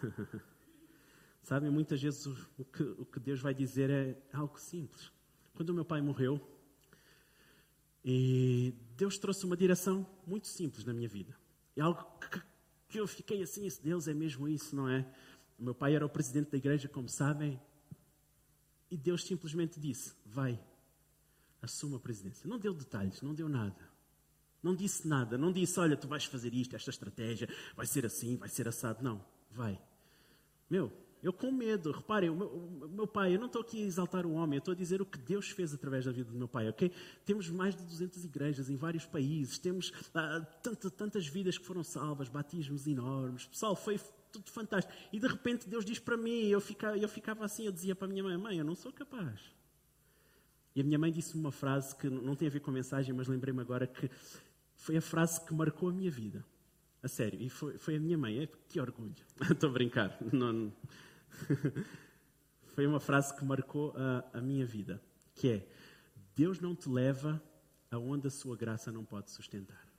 Sabem, 1.44 1.70
muitas 1.70 2.02
vezes 2.02 2.26
o 2.26 2.66
que, 2.66 2.84
o 2.84 3.06
que 3.06 3.20
Deus 3.20 3.42
vai 3.42 3.54
dizer 3.54 3.90
é 3.90 4.18
algo 4.34 4.60
simples. 4.60 5.12
Quando 5.56 5.70
o 5.70 5.74
meu 5.74 5.86
pai 5.86 6.02
morreu, 6.02 6.40
e 8.04 8.74
Deus 8.98 9.18
trouxe 9.18 9.46
uma 9.46 9.56
direção 9.56 10.08
muito 10.26 10.48
simples 10.48 10.86
na 10.86 10.94
minha 10.94 11.08
vida. 11.08 11.36
É 11.76 11.82
algo 11.82 12.04
que, 12.20 12.42
que 12.90 13.00
eu 13.00 13.08
fiquei 13.08 13.42
assim, 13.42 13.68
Deus 13.84 14.08
é 14.08 14.14
mesmo 14.14 14.48
isso, 14.48 14.76
não 14.76 14.90
é? 14.90 15.06
O 15.58 15.64
meu 15.64 15.76
pai 15.76 15.96
era 15.96 16.06
o 16.06 16.10
presidente 16.10 16.50
da 16.50 16.58
igreja, 16.58 16.88
como 16.88 17.08
sabem, 17.08 17.60
e 18.90 18.98
Deus 18.98 19.24
simplesmente 19.24 19.80
disse: 19.80 20.14
Vai, 20.26 20.60
assuma 21.62 21.98
a 21.98 22.00
presidência. 22.00 22.50
Não 22.50 22.60
deu 22.60 22.74
detalhes, 22.74 23.22
não 23.22 23.34
deu 23.34 23.48
nada. 23.48 23.90
Não 24.62 24.76
disse 24.76 25.08
nada, 25.08 25.38
não 25.38 25.52
disse: 25.52 25.80
Olha, 25.80 25.96
tu 25.96 26.08
vais 26.08 26.26
fazer 26.26 26.54
isto, 26.54 26.76
esta 26.76 26.90
estratégia, 26.90 27.48
vai 27.76 27.86
ser 27.86 28.06
assim, 28.06 28.36
vai 28.36 28.50
ser 28.50 28.68
assado. 28.68 29.04
Não, 29.04 29.24
vai. 29.52 29.80
Meu, 30.72 30.90
eu 31.22 31.34
com 31.34 31.52
medo, 31.52 31.92
reparem, 31.92 32.30
o 32.30 32.36
meu, 32.36 32.48
o 32.48 32.88
meu, 32.88 33.06
pai, 33.06 33.36
eu 33.36 33.40
não 33.40 33.48
estou 33.48 33.62
aqui 33.62 33.84
a 33.84 33.86
exaltar 33.86 34.26
o 34.26 34.32
homem, 34.32 34.56
eu 34.56 34.60
estou 34.60 34.72
a 34.72 34.76
dizer 34.76 35.02
o 35.02 35.06
que 35.06 35.18
Deus 35.18 35.50
fez 35.50 35.74
através 35.74 36.06
da 36.06 36.14
vida 36.14 36.32
do 36.32 36.38
meu 36.38 36.48
pai, 36.48 36.70
ok? 36.70 36.90
Temos 37.26 37.50
mais 37.50 37.76
de 37.76 37.84
200 37.84 38.24
igrejas 38.24 38.70
em 38.70 38.78
vários 38.78 39.06
países, 39.06 39.60
temos 39.60 39.92
ah, 40.16 40.40
tanta, 40.64 40.90
tantas 40.90 41.28
vidas 41.28 41.58
que 41.58 41.66
foram 41.66 41.84
salvas, 41.84 42.30
batismos 42.30 42.88
enormes, 42.88 43.46
pessoal, 43.46 43.76
foi 43.76 44.00
tudo 44.32 44.50
fantástico. 44.50 44.98
E 45.12 45.20
de 45.20 45.28
repente 45.28 45.68
Deus 45.68 45.84
diz 45.84 46.00
para 46.00 46.16
mim, 46.16 46.48
eu 46.48 46.62
ficava, 46.62 46.98
eu 46.98 47.10
ficava 47.10 47.44
assim, 47.44 47.66
eu 47.66 47.72
dizia 47.74 47.94
para 47.94 48.08
a 48.08 48.10
minha 48.10 48.24
mãe, 48.24 48.38
mãe, 48.38 48.58
eu 48.58 48.66
não 48.66 48.76
sou 48.76 48.94
capaz. 48.94 49.42
E 50.74 50.80
a 50.80 50.84
minha 50.86 50.98
mãe 50.98 51.12
disse 51.12 51.36
uma 51.36 51.52
frase 51.52 51.94
que 51.98 52.10
não 52.10 52.34
tem 52.34 52.48
a 52.48 52.52
ver 52.52 52.62
com 52.62 52.72
a 52.72 52.74
mensagem, 52.74 53.14
mas 53.14 53.28
lembrei-me 53.28 53.60
agora 53.60 53.86
que 53.86 54.10
foi 54.78 54.96
a 54.96 55.02
frase 55.02 55.46
que 55.46 55.54
marcou 55.54 55.90
a 55.90 55.92
minha 55.92 56.10
vida. 56.10 56.46
A 57.04 57.08
sério, 57.08 57.42
e 57.42 57.50
foi, 57.50 57.78
foi 57.78 57.96
a 57.96 58.00
minha 58.00 58.18
mãe. 58.18 58.44
É, 58.44 58.48
que 58.70 58.80
orgulho. 58.80 59.16
Estou 59.50 59.70
a 59.70 59.74
brincar. 59.74 60.18
Não... 60.32 60.72
foi 62.76 62.86
uma 62.86 63.00
frase 63.00 63.36
que 63.36 63.44
marcou 63.44 63.94
a, 63.98 64.38
a 64.38 64.42
minha 64.42 64.66
vida, 64.66 65.02
que 65.36 65.50
é 65.50 65.68
Deus 66.36 66.60
não 66.60 66.76
te 66.76 66.88
leva 66.90 67.42
aonde 67.90 68.28
a 68.28 68.32
sua 68.32 68.56
graça 68.56 68.92
não 68.92 69.04
pode 69.04 69.32
sustentar. 69.32 69.92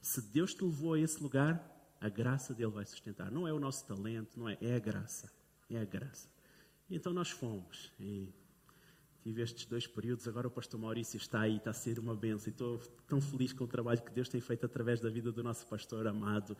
Se 0.00 0.20
Deus 0.20 0.52
te 0.52 0.62
levou 0.62 0.94
a 0.94 1.00
esse 1.00 1.22
lugar, 1.22 1.64
a 2.00 2.08
graça 2.10 2.52
dele 2.52 2.70
vai 2.70 2.84
sustentar. 2.84 3.30
Não 3.30 3.48
é 3.48 3.52
o 3.52 3.58
nosso 3.58 3.86
talento, 3.86 4.38
não 4.38 4.48
é, 4.48 4.58
é 4.60 4.74
a 4.74 4.78
graça. 4.78 5.32
É 5.70 5.78
a 5.78 5.84
graça. 5.84 6.28
Então 6.90 7.12
nós 7.12 7.30
fomos. 7.30 7.90
E 7.98 8.30
tive 9.24 9.40
estes 9.40 9.64
dois 9.64 9.86
períodos. 9.86 10.28
Agora 10.28 10.48
o 10.48 10.50
pastor 10.50 10.78
Maurício 10.78 11.16
está 11.16 11.40
aí, 11.40 11.56
está 11.56 11.70
a 11.70 11.72
ser 11.72 11.98
uma 11.98 12.14
benção. 12.14 12.50
Estou 12.50 12.78
tão 13.08 13.22
feliz 13.22 13.54
com 13.54 13.64
o 13.64 13.66
trabalho 13.66 14.02
que 14.02 14.12
Deus 14.12 14.28
tem 14.28 14.38
feito 14.38 14.66
através 14.66 15.00
da 15.00 15.08
vida 15.08 15.32
do 15.32 15.42
nosso 15.42 15.66
pastor 15.66 16.06
amado, 16.06 16.54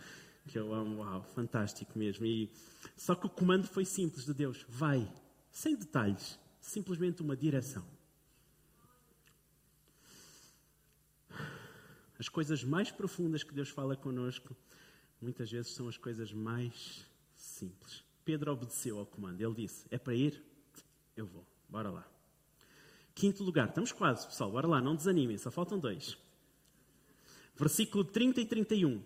que 0.48 0.58
eu 0.58 0.72
amo. 0.72 1.02
Uau, 1.02 1.22
fantástico 1.34 1.98
mesmo. 1.98 2.24
E, 2.24 2.50
só 2.96 3.14
que 3.14 3.26
o 3.26 3.28
comando 3.28 3.66
foi 3.66 3.84
simples 3.84 4.24
de 4.24 4.32
Deus: 4.32 4.64
vai, 4.66 5.06
sem 5.50 5.76
detalhes, 5.76 6.38
simplesmente 6.58 7.20
uma 7.20 7.36
direção. 7.36 7.86
As 12.18 12.30
coisas 12.30 12.64
mais 12.64 12.90
profundas 12.90 13.42
que 13.42 13.52
Deus 13.52 13.68
fala 13.68 13.94
conosco, 13.94 14.56
muitas 15.20 15.50
vezes 15.50 15.74
são 15.74 15.86
as 15.86 15.98
coisas 15.98 16.32
mais 16.32 17.04
simples. 17.34 18.02
Pedro 18.24 18.52
obedeceu 18.52 18.98
ao 18.98 19.04
comando. 19.04 19.38
Ele 19.38 19.54
disse: 19.54 19.86
É 19.90 19.98
para 19.98 20.14
ir? 20.14 20.42
Eu 21.14 21.26
vou. 21.26 21.46
Bora 21.68 21.90
lá. 21.90 22.13
Quinto 23.14 23.44
lugar, 23.44 23.68
estamos 23.68 23.92
quase, 23.92 24.26
pessoal, 24.26 24.50
bora 24.50 24.66
lá, 24.66 24.80
não 24.80 24.96
desanimem, 24.96 25.38
só 25.38 25.50
faltam 25.50 25.78
dois. 25.78 26.18
Versículo 27.56 28.04
30 28.04 28.40
e 28.40 28.46
31. 28.46 29.02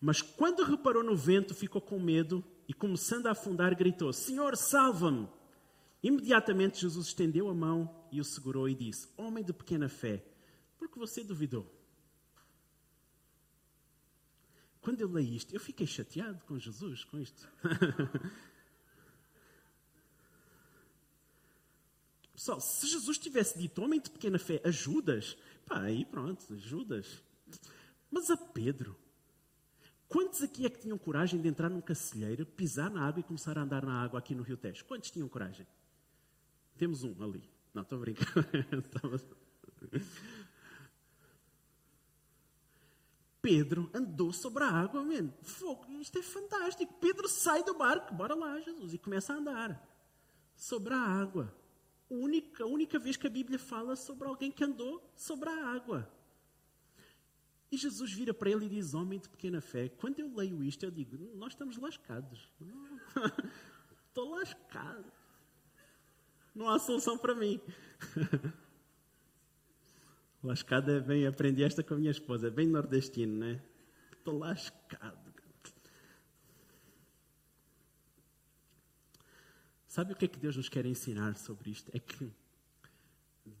Mas 0.00 0.22
quando 0.22 0.64
reparou 0.64 1.04
no 1.04 1.14
vento, 1.14 1.54
ficou 1.54 1.80
com 1.80 2.00
medo 2.00 2.42
e, 2.66 2.72
começando 2.72 3.26
a 3.26 3.32
afundar, 3.32 3.76
gritou: 3.76 4.12
Senhor, 4.12 4.56
salva-me! 4.56 5.28
Imediatamente 6.02 6.80
Jesus 6.80 7.08
estendeu 7.08 7.48
a 7.48 7.54
mão 7.54 7.94
e 8.10 8.20
o 8.20 8.24
segurou 8.24 8.68
e 8.68 8.74
disse: 8.74 9.08
Homem 9.16 9.44
de 9.44 9.52
pequena 9.52 9.88
fé, 9.88 10.24
por 10.78 10.88
que 10.88 10.98
você 10.98 11.22
duvidou? 11.22 11.70
Quando 14.80 15.00
eu 15.00 15.08
leio 15.08 15.34
isto, 15.34 15.54
eu 15.54 15.60
fiquei 15.60 15.86
chateado 15.86 16.42
com 16.46 16.58
Jesus, 16.58 17.04
com 17.04 17.18
isto. 17.18 17.48
Pessoal, 22.42 22.60
se 22.60 22.88
Jesus 22.88 23.18
tivesse 23.18 23.56
dito 23.56 23.80
homem 23.84 24.00
de 24.00 24.10
pequena 24.10 24.36
fé 24.36 24.60
a 24.64 24.70
Judas, 24.72 25.38
pá, 25.64 25.82
aí 25.82 26.04
pronto, 26.04 26.56
Judas. 26.56 27.22
Mas 28.10 28.30
a 28.30 28.36
Pedro, 28.36 28.98
quantos 30.08 30.42
aqui 30.42 30.66
é 30.66 30.68
que 30.68 30.80
tinham 30.80 30.98
coragem 30.98 31.40
de 31.40 31.46
entrar 31.46 31.70
num 31.70 31.80
cacilheiro, 31.80 32.44
pisar 32.44 32.90
na 32.90 33.06
água 33.06 33.20
e 33.20 33.22
começar 33.22 33.56
a 33.56 33.62
andar 33.62 33.86
na 33.86 34.02
água 34.02 34.18
aqui 34.18 34.34
no 34.34 34.42
Rio 34.42 34.56
Tejo? 34.56 34.84
Quantos 34.86 35.12
tinham 35.12 35.28
coragem? 35.28 35.64
Temos 36.76 37.04
um 37.04 37.14
ali. 37.22 37.48
Não, 37.72 37.82
estou 37.82 37.98
a 37.98 38.00
brincar. 38.00 38.26
Pedro 43.40 43.88
andou 43.94 44.32
sobre 44.32 44.64
a 44.64 44.68
água, 44.68 45.04
man. 45.04 45.30
Fogo, 45.42 45.86
isto 46.00 46.18
é 46.18 46.22
fantástico. 46.22 46.92
Pedro 46.94 47.28
sai 47.28 47.62
do 47.62 47.74
barco, 47.74 48.12
bora 48.12 48.34
lá, 48.34 48.58
Jesus, 48.58 48.94
e 48.94 48.98
começa 48.98 49.32
a 49.32 49.36
andar 49.36 49.80
sobre 50.56 50.92
a 50.92 50.98
água. 50.98 51.61
Única, 52.14 52.64
a 52.64 52.66
única 52.66 52.98
vez 52.98 53.16
que 53.16 53.26
a 53.26 53.30
Bíblia 53.30 53.58
fala 53.58 53.96
sobre 53.96 54.28
alguém 54.28 54.50
que 54.50 54.62
andou 54.62 55.02
sobre 55.16 55.48
a 55.48 55.66
água. 55.68 56.10
E 57.70 57.76
Jesus 57.78 58.12
vira 58.12 58.34
para 58.34 58.50
ele 58.50 58.66
e 58.66 58.68
diz: 58.68 58.92
Homem 58.92 59.18
de 59.18 59.30
pequena 59.30 59.62
fé. 59.62 59.88
Quando 59.88 60.20
eu 60.20 60.34
leio 60.34 60.62
isto, 60.62 60.84
eu 60.84 60.90
digo: 60.90 61.16
Nós 61.34 61.52
estamos 61.52 61.78
lascados. 61.78 62.52
Estou 64.08 64.28
lascado. 64.28 65.10
Não 66.54 66.68
há 66.68 66.78
solução 66.78 67.16
para 67.16 67.34
mim. 67.34 67.58
Lascada 70.44 70.96
é 70.96 71.00
bem, 71.00 71.26
aprendi 71.26 71.62
esta 71.62 71.84
com 71.84 71.94
a 71.94 71.96
minha 71.96 72.10
esposa, 72.10 72.48
é 72.48 72.50
bem 72.50 72.66
nordestino, 72.66 73.38
né? 73.38 73.62
Estou 74.12 74.38
lascado. 74.38 75.21
Sabe 79.92 80.14
o 80.14 80.16
que 80.16 80.24
é 80.24 80.28
que 80.28 80.38
Deus 80.38 80.56
nos 80.56 80.70
quer 80.70 80.86
ensinar 80.86 81.36
sobre 81.36 81.70
isto? 81.70 81.90
É 81.94 81.98
que 81.98 82.32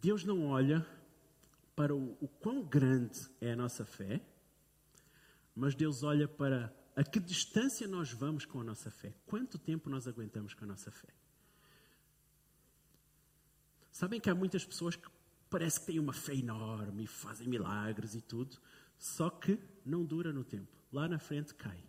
Deus 0.00 0.24
não 0.24 0.46
olha 0.46 0.80
para 1.76 1.94
o, 1.94 2.16
o 2.22 2.26
quão 2.26 2.64
grande 2.64 3.20
é 3.38 3.52
a 3.52 3.56
nossa 3.56 3.84
fé, 3.84 4.18
mas 5.54 5.74
Deus 5.74 6.02
olha 6.02 6.26
para 6.26 6.74
a 6.96 7.04
que 7.04 7.20
distância 7.20 7.86
nós 7.86 8.12
vamos 8.12 8.46
com 8.46 8.62
a 8.62 8.64
nossa 8.64 8.90
fé. 8.90 9.14
Quanto 9.26 9.58
tempo 9.58 9.90
nós 9.90 10.08
aguentamos 10.08 10.54
com 10.54 10.64
a 10.64 10.68
nossa 10.68 10.90
fé? 10.90 11.08
Sabem 13.90 14.18
que 14.18 14.30
há 14.30 14.34
muitas 14.34 14.64
pessoas 14.64 14.96
que 14.96 15.10
parece 15.50 15.80
que 15.80 15.86
têm 15.88 15.98
uma 15.98 16.14
fé 16.14 16.34
enorme, 16.34 17.06
fazem 17.06 17.46
milagres 17.46 18.14
e 18.14 18.22
tudo, 18.22 18.56
só 18.98 19.28
que 19.28 19.58
não 19.84 20.02
dura 20.02 20.32
no 20.32 20.44
tempo. 20.44 20.72
Lá 20.90 21.06
na 21.06 21.18
frente 21.18 21.54
cai. 21.54 21.84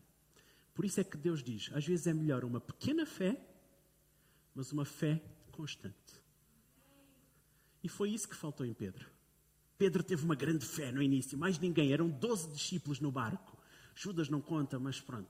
Por 0.74 0.84
isso 0.84 1.00
é 1.00 1.04
que 1.06 1.16
Deus 1.16 1.42
diz: 1.42 1.72
às 1.74 1.86
vezes 1.86 2.08
é 2.08 2.14
melhor 2.14 2.44
uma 2.44 2.60
pequena 2.60 3.06
fé, 3.06 3.42
mas 4.56 4.72
uma 4.72 4.86
fé 4.86 5.22
constante. 5.52 5.96
E 7.84 7.90
foi 7.90 8.12
isso 8.12 8.30
que 8.30 8.36
faltou 8.36 8.66
em 8.66 8.74
Pedro. 8.74 9.06
Pedro 9.78 10.04
teve 10.04 10.24
uma 10.24 10.36
grande 10.36 10.66
fé 10.66 10.92
no 10.92 11.02
início, 11.02 11.38
mais 11.38 11.60
ninguém, 11.60 11.92
eram 11.92 12.10
12 12.10 12.50
discípulos 12.52 13.00
no 13.00 13.12
barco. 13.12 13.58
Judas 13.96 14.30
não 14.30 14.40
conta, 14.40 14.80
mas 14.80 15.02
pronto, 15.02 15.30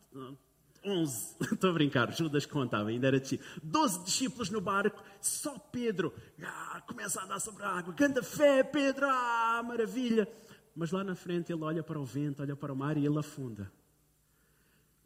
11, 0.86 1.36
estou 1.54 1.70
a 1.70 1.74
brincar, 1.74 2.12
Judas 2.14 2.46
contava, 2.46 2.90
ainda 2.90 3.08
era 3.08 3.20
discípulo. 3.20 3.50
12 3.64 4.04
discípulos 4.04 4.50
no 4.50 4.62
barco, 4.62 5.02
só 5.22 5.58
Pedro 5.58 6.14
ah, 6.42 6.84
começa 6.88 7.22
a 7.22 7.26
andar 7.26 7.40
sobre 7.40 7.64
a 7.64 7.70
água. 7.70 7.94
Grande 7.94 8.22
fé, 8.22 8.64
Pedro, 8.64 9.08
ah, 9.10 9.64
maravilha. 9.66 10.28
Mas 10.76 10.92
lá 10.92 11.04
na 11.04 11.16
frente 11.16 11.52
ele 11.52 11.64
olha 11.64 11.84
para 11.84 12.00
o 12.00 12.06
vento, 12.06 12.42
olha 12.42 12.56
para 12.56 12.74
o 12.74 12.76
mar 12.76 12.98
e 12.98 13.06
ele 13.06 13.18
afunda. 13.18 13.72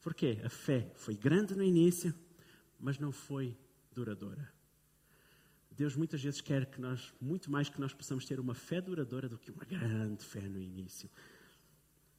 Porquê? 0.01 0.41
A 0.43 0.49
fé 0.49 0.91
foi 0.95 1.15
grande 1.15 1.55
no 1.55 1.63
início, 1.63 2.13
mas 2.79 2.97
não 2.97 3.11
foi 3.11 3.57
duradoura. 3.97 4.53
Deus 5.71 5.95
muitas 5.95 6.21
vezes 6.21 6.39
quer 6.39 6.65
que 6.65 6.79
nós, 6.79 7.13
muito 7.19 7.51
mais 7.51 7.67
que 7.69 7.79
nós 7.79 7.93
possamos 7.93 8.25
ter 8.25 8.39
uma 8.39 8.53
fé 8.53 8.79
duradoura 8.79 9.27
do 9.27 9.37
que 9.37 9.51
uma 9.51 9.65
grande 9.65 10.23
fé 10.23 10.41
no 10.41 10.59
início. 10.59 11.09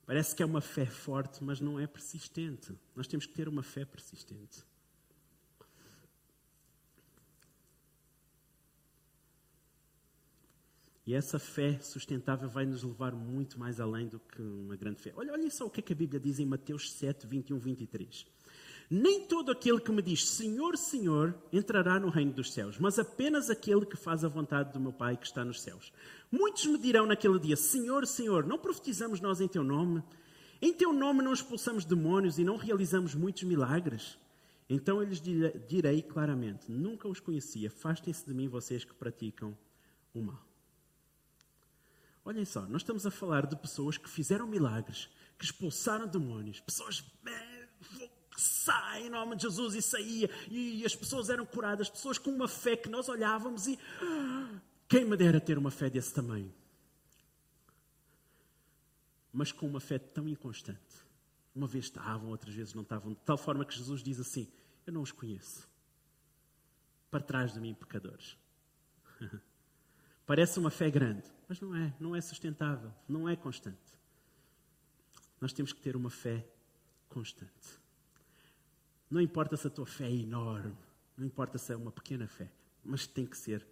Parece 0.04 0.34
que 0.34 0.42
é 0.42 0.46
uma 0.46 0.60
fé 0.60 0.86
forte, 0.86 1.42
mas 1.42 1.60
não 1.60 1.78
é 1.78 1.86
persistente. 1.86 2.72
Nós 2.96 3.06
temos 3.06 3.26
que 3.26 3.34
ter 3.34 3.48
uma 3.48 3.62
fé 3.62 3.84
persistente. 3.84 4.64
E 11.04 11.14
essa 11.14 11.38
fé 11.38 11.78
sustentável 11.80 12.48
vai 12.48 12.66
nos 12.66 12.82
levar 12.82 13.14
muito 13.14 13.58
mais 13.58 13.80
além 13.80 14.08
do 14.08 14.20
que 14.20 14.42
uma 14.42 14.76
grande 14.76 15.00
fé. 15.00 15.12
Olha, 15.16 15.32
olha 15.32 15.50
só 15.50 15.66
o 15.66 15.70
que, 15.70 15.80
é 15.80 15.82
que 15.82 15.92
a 15.92 15.96
Bíblia 15.96 16.20
diz 16.20 16.38
em 16.38 16.46
Mateus 16.46 16.92
7, 16.92 17.26
21, 17.26 17.58
23. 17.58 18.26
Nem 18.90 19.26
todo 19.26 19.52
aquele 19.52 19.80
que 19.80 19.92
me 19.92 20.00
diz 20.00 20.26
Senhor, 20.26 20.76
Senhor 20.78 21.34
entrará 21.52 22.00
no 22.00 22.08
reino 22.08 22.32
dos 22.32 22.54
céus, 22.54 22.78
mas 22.78 22.98
apenas 22.98 23.50
aquele 23.50 23.84
que 23.84 23.96
faz 23.96 24.24
a 24.24 24.28
vontade 24.28 24.72
do 24.72 24.80
meu 24.80 24.92
Pai 24.92 25.16
que 25.16 25.26
está 25.26 25.44
nos 25.44 25.60
céus. 25.60 25.92
Muitos 26.32 26.64
me 26.66 26.78
dirão 26.78 27.04
naquele 27.04 27.38
dia: 27.38 27.56
Senhor, 27.56 28.06
Senhor, 28.06 28.46
não 28.46 28.58
profetizamos 28.58 29.20
nós 29.20 29.40
em 29.40 29.48
teu 29.48 29.62
nome? 29.62 30.02
Em 30.60 30.72
teu 30.72 30.92
nome 30.92 31.22
não 31.22 31.32
expulsamos 31.32 31.84
demónios 31.84 32.38
e 32.38 32.44
não 32.44 32.56
realizamos 32.56 33.14
muitos 33.14 33.42
milagres? 33.42 34.18
Então 34.70 35.02
eu 35.02 35.08
lhes 35.08 35.20
direi 35.20 36.00
claramente: 36.00 36.70
Nunca 36.70 37.06
os 37.08 37.20
conheci, 37.20 37.66
afastem-se 37.66 38.26
de 38.26 38.32
mim 38.32 38.48
vocês 38.48 38.84
que 38.84 38.94
praticam 38.94 39.56
o 40.14 40.22
mal. 40.22 40.42
Olhem 42.24 42.44
só, 42.44 42.62
nós 42.62 42.82
estamos 42.82 43.06
a 43.06 43.10
falar 43.10 43.46
de 43.46 43.56
pessoas 43.56 43.96
que 43.96 44.08
fizeram 44.08 44.46
milagres, 44.46 45.08
que 45.38 45.44
expulsaram 45.44 46.06
demónios, 46.06 46.60
pessoas 46.60 47.02
sai 48.40 49.06
em 49.06 49.10
nome 49.10 49.36
de 49.36 49.42
Jesus 49.42 49.74
e 49.74 49.82
saía, 49.82 50.30
e 50.48 50.84
as 50.84 50.94
pessoas 50.94 51.28
eram 51.28 51.44
curadas, 51.44 51.88
pessoas 51.88 52.18
com 52.18 52.30
uma 52.30 52.48
fé 52.48 52.76
que 52.76 52.88
nós 52.88 53.08
olhávamos 53.08 53.66
e 53.66 53.78
quem 54.88 55.04
me 55.04 55.16
dera 55.16 55.40
ter 55.40 55.58
uma 55.58 55.70
fé 55.70 55.90
desse 55.90 56.14
tamanho. 56.14 56.52
Mas 59.32 59.52
com 59.52 59.66
uma 59.66 59.80
fé 59.80 59.98
tão 59.98 60.26
inconstante. 60.26 61.06
Uma 61.54 61.66
vez 61.66 61.86
estavam, 61.86 62.30
outras 62.30 62.54
vezes 62.54 62.72
não 62.72 62.82
estavam, 62.82 63.12
de 63.12 63.18
tal 63.20 63.36
forma 63.36 63.64
que 63.64 63.76
Jesus 63.76 64.02
diz 64.02 64.18
assim: 64.18 64.48
Eu 64.86 64.92
não 64.92 65.02
os 65.02 65.12
conheço. 65.12 65.68
Para 67.10 67.22
trás 67.22 67.52
de 67.52 67.60
mim, 67.60 67.74
pecadores. 67.74 68.36
Parece 70.26 70.58
uma 70.58 70.70
fé 70.70 70.90
grande, 70.90 71.24
mas 71.48 71.60
não 71.60 71.74
é, 71.74 71.94
não 71.98 72.16
é 72.16 72.20
sustentável, 72.20 72.92
não 73.08 73.28
é 73.28 73.36
constante. 73.36 73.76
Nós 75.40 75.52
temos 75.52 75.72
que 75.72 75.80
ter 75.80 75.96
uma 75.96 76.10
fé 76.10 76.46
constante. 77.08 77.78
Não 79.10 79.20
importa 79.20 79.56
se 79.56 79.66
a 79.66 79.70
tua 79.70 79.86
fé 79.86 80.06
é 80.06 80.14
enorme, 80.14 80.76
não 81.16 81.26
importa 81.26 81.58
se 81.58 81.72
é 81.72 81.76
uma 81.76 81.90
pequena 81.90 82.26
fé, 82.26 82.50
mas 82.84 83.06
tem 83.06 83.26
que 83.26 83.36
ser 83.36 83.66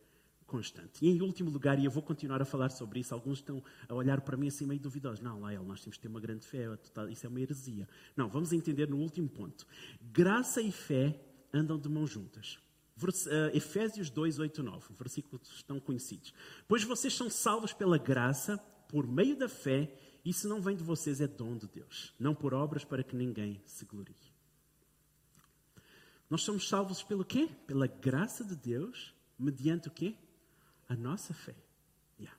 constante. 0.46 1.04
E 1.04 1.08
em 1.08 1.20
último 1.20 1.50
lugar, 1.50 1.78
e 1.78 1.84
eu 1.84 1.90
vou 1.90 2.02
continuar 2.02 2.40
a 2.40 2.44
falar 2.44 2.70
sobre 2.70 3.00
isso, 3.00 3.12
alguns 3.12 3.38
estão 3.38 3.62
a 3.88 3.94
olhar 3.94 4.20
para 4.20 4.36
mim 4.36 4.48
assim 4.48 4.64
meio 4.64 4.80
duvidosos. 4.80 5.20
Não, 5.20 5.40
Lael, 5.40 5.64
nós 5.64 5.80
temos 5.80 5.96
que 5.96 6.02
ter 6.02 6.08
uma 6.08 6.20
grande 6.20 6.46
fé, 6.46 6.66
isso 7.10 7.26
é 7.26 7.28
uma 7.28 7.40
heresia. 7.40 7.88
Não, 8.16 8.28
vamos 8.28 8.52
entender 8.52 8.88
no 8.88 8.96
último 8.96 9.28
ponto. 9.28 9.66
Graça 10.00 10.62
e 10.62 10.70
fé 10.70 11.20
andam 11.52 11.78
de 11.78 11.88
mãos 11.88 12.10
juntas. 12.10 12.58
Uh, 13.02 13.54
Efésios 13.54 14.08
2, 14.08 14.38
8, 14.38 14.62
9, 14.62 14.94
versículos 14.98 15.50
estão 15.50 15.78
conhecidos. 15.78 16.32
Pois 16.66 16.82
vocês 16.82 17.12
são 17.12 17.28
salvos 17.28 17.74
pela 17.74 17.98
graça, 17.98 18.56
por 18.88 19.06
meio 19.06 19.36
da 19.36 19.48
fé, 19.48 19.92
se 20.32 20.48
não 20.48 20.60
vem 20.60 20.76
de 20.76 20.82
vocês 20.82 21.20
é 21.20 21.26
dom 21.26 21.56
de 21.56 21.68
Deus, 21.68 22.12
não 22.18 22.34
por 22.34 22.54
obras 22.54 22.84
para 22.84 23.04
que 23.04 23.14
ninguém 23.14 23.60
se 23.64 23.84
glorie. 23.84 24.25
Nós 26.28 26.42
somos 26.42 26.68
salvos 26.68 27.02
pelo 27.02 27.24
quê? 27.24 27.48
Pela 27.66 27.86
graça 27.86 28.44
de 28.44 28.56
Deus, 28.56 29.14
mediante 29.38 29.88
o 29.88 29.90
quê? 29.90 30.16
A 30.88 30.96
nossa 30.96 31.32
fé. 31.32 31.54
Yeah. 32.18 32.36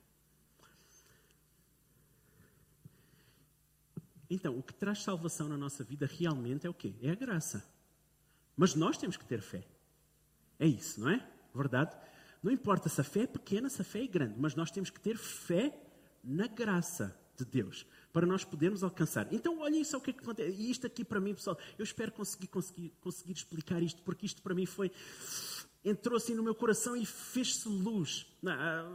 Então, 4.28 4.58
o 4.58 4.62
que 4.62 4.74
traz 4.74 5.02
salvação 5.02 5.48
na 5.48 5.56
nossa 5.56 5.82
vida 5.82 6.06
realmente 6.06 6.66
é 6.66 6.70
o 6.70 6.74
quê? 6.74 6.94
É 7.02 7.10
a 7.10 7.14
graça. 7.14 7.66
Mas 8.56 8.74
nós 8.74 8.98
temos 8.98 9.16
que 9.16 9.24
ter 9.24 9.40
fé. 9.40 9.66
É 10.58 10.66
isso, 10.66 11.00
não 11.00 11.10
é? 11.10 11.26
Verdade? 11.54 11.96
Não 12.42 12.52
importa 12.52 12.88
se 12.88 13.00
a 13.00 13.04
fé 13.04 13.20
é 13.20 13.26
pequena, 13.26 13.70
se 13.70 13.80
a 13.80 13.84
fé 13.84 14.02
é 14.02 14.06
grande, 14.06 14.34
mas 14.38 14.54
nós 14.54 14.70
temos 14.70 14.90
que 14.90 15.00
ter 15.00 15.16
fé 15.16 15.76
na 16.22 16.46
graça 16.46 17.18
de 17.38 17.44
Deus 17.44 17.86
para 18.12 18.26
nós 18.26 18.44
podermos 18.44 18.82
alcançar. 18.82 19.32
Então, 19.32 19.60
olhem 19.60 19.84
só 19.84 19.98
o 19.98 20.00
que 20.00 20.10
é 20.10 20.12
que 20.12 20.20
acontece. 20.20 20.50
E 20.50 20.70
isto 20.70 20.86
aqui 20.86 21.04
para 21.04 21.20
mim, 21.20 21.34
pessoal, 21.34 21.58
eu 21.78 21.84
espero 21.84 22.10
conseguir, 22.12 22.48
conseguir, 22.48 22.92
conseguir 23.00 23.32
explicar 23.32 23.82
isto, 23.82 24.02
porque 24.02 24.26
isto 24.26 24.42
para 24.42 24.54
mim 24.54 24.66
foi. 24.66 24.90
entrou 25.84 26.16
assim 26.16 26.34
no 26.34 26.42
meu 26.42 26.54
coração 26.54 26.96
e 26.96 27.06
fez-se 27.06 27.68
luz. 27.68 28.26
Ah, 28.44 28.92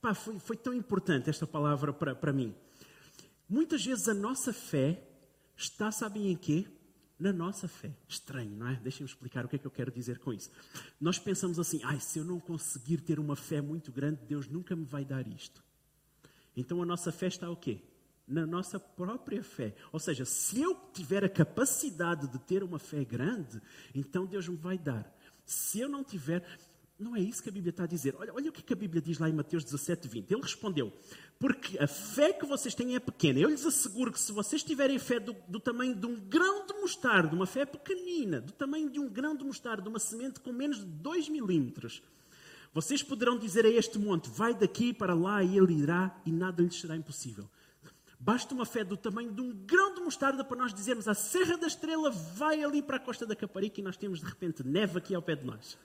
pá, 0.00 0.14
foi, 0.14 0.38
foi 0.38 0.56
tão 0.56 0.74
importante 0.74 1.30
esta 1.30 1.46
palavra 1.46 1.92
para, 1.92 2.14
para 2.14 2.32
mim. 2.32 2.54
Muitas 3.48 3.84
vezes 3.84 4.08
a 4.08 4.14
nossa 4.14 4.52
fé 4.52 5.02
está, 5.56 5.90
sabem 5.90 6.30
em 6.30 6.36
quê? 6.36 6.66
na 7.18 7.34
nossa 7.34 7.68
fé. 7.68 7.94
Estranho, 8.08 8.56
não 8.56 8.66
é? 8.66 8.76
Deixem-me 8.76 9.08
explicar 9.08 9.44
o 9.44 9.48
que 9.48 9.56
é 9.56 9.58
que 9.58 9.66
eu 9.66 9.70
quero 9.70 9.92
dizer 9.92 10.18
com 10.18 10.32
isso. 10.32 10.50
Nós 10.98 11.18
pensamos 11.18 11.58
assim: 11.58 11.78
ai, 11.84 12.00
se 12.00 12.18
eu 12.18 12.24
não 12.24 12.40
conseguir 12.40 13.02
ter 13.02 13.20
uma 13.20 13.36
fé 13.36 13.60
muito 13.60 13.92
grande, 13.92 14.22
Deus 14.26 14.48
nunca 14.48 14.74
me 14.74 14.86
vai 14.86 15.04
dar 15.04 15.28
isto. 15.28 15.62
Então 16.56 16.82
a 16.82 16.86
nossa 16.86 17.12
fé 17.12 17.26
está 17.26 17.50
o 17.50 17.56
quê? 17.56 17.80
Na 18.26 18.46
nossa 18.46 18.78
própria 18.78 19.42
fé. 19.42 19.74
Ou 19.92 19.98
seja, 19.98 20.24
se 20.24 20.60
eu 20.60 20.76
tiver 20.92 21.24
a 21.24 21.28
capacidade 21.28 22.28
de 22.28 22.38
ter 22.38 22.62
uma 22.62 22.78
fé 22.78 23.04
grande, 23.04 23.60
então 23.94 24.26
Deus 24.26 24.48
me 24.48 24.56
vai 24.56 24.78
dar. 24.78 25.12
Se 25.44 25.80
eu 25.80 25.88
não 25.88 26.04
tiver, 26.04 26.44
não 27.00 27.16
é 27.16 27.20
isso 27.20 27.42
que 27.42 27.48
a 27.48 27.52
Bíblia 27.52 27.70
está 27.70 27.84
a 27.84 27.86
dizer. 27.86 28.14
Olha, 28.18 28.32
olha 28.34 28.50
o 28.50 28.52
que 28.52 28.72
a 28.72 28.76
Bíblia 28.76 29.00
diz 29.00 29.18
lá 29.18 29.28
em 29.28 29.32
Mateus 29.32 29.64
17, 29.64 30.06
20. 30.06 30.30
Ele 30.30 30.42
respondeu: 30.42 30.92
Porque 31.38 31.78
a 31.78 31.86
fé 31.86 32.32
que 32.32 32.44
vocês 32.44 32.74
têm 32.74 32.94
é 32.94 33.00
pequena. 33.00 33.40
Eu 33.40 33.48
lhes 33.48 33.64
asseguro 33.64 34.12
que 34.12 34.20
se 34.20 34.32
vocês 34.32 34.62
tiverem 34.62 34.98
fé 34.98 35.18
do, 35.18 35.34
do 35.48 35.58
tamanho 35.58 35.94
de 35.94 36.06
um 36.06 36.14
grão 36.20 36.66
de 36.66 36.74
mostarda, 36.74 37.34
uma 37.34 37.46
fé 37.46 37.64
pequenina, 37.64 38.40
do 38.40 38.52
tamanho 38.52 38.90
de 38.90 39.00
um 39.00 39.08
grão 39.08 39.34
de 39.34 39.42
mostarda, 39.42 39.88
uma 39.88 39.98
semente 39.98 40.40
com 40.40 40.52
menos 40.52 40.78
de 40.78 40.84
2 40.84 41.30
milímetros, 41.30 42.02
vocês 42.72 43.02
poderão 43.02 43.38
dizer 43.38 43.64
a 43.64 43.68
este 43.68 43.98
monte: 43.98 44.30
Vai 44.30 44.54
daqui 44.54 44.92
para 44.92 45.14
lá 45.14 45.42
e 45.42 45.56
ele 45.56 45.74
irá, 45.74 46.14
e 46.24 46.32
nada 46.32 46.62
lhes 46.62 46.80
será 46.80 46.96
impossível. 46.96 47.48
Basta 48.18 48.54
uma 48.54 48.66
fé 48.66 48.84
do 48.84 48.98
tamanho 48.98 49.32
de 49.32 49.40
um 49.40 49.50
grão 49.50 49.94
de 49.94 50.00
mostarda 50.02 50.44
para 50.44 50.58
nós 50.58 50.74
dizermos 50.74 51.08
a 51.08 51.14
Serra 51.14 51.56
da 51.56 51.66
Estrela 51.66 52.10
vai 52.10 52.62
ali 52.62 52.82
para 52.82 52.96
a 52.96 53.00
costa 53.00 53.24
da 53.24 53.34
Caparica 53.34 53.80
e 53.80 53.82
nós 53.82 53.96
temos 53.96 54.20
de 54.20 54.26
repente 54.26 54.62
neve 54.62 54.98
aqui 54.98 55.14
ao 55.14 55.22
pé 55.22 55.36
de 55.36 55.46
nós. 55.46 55.78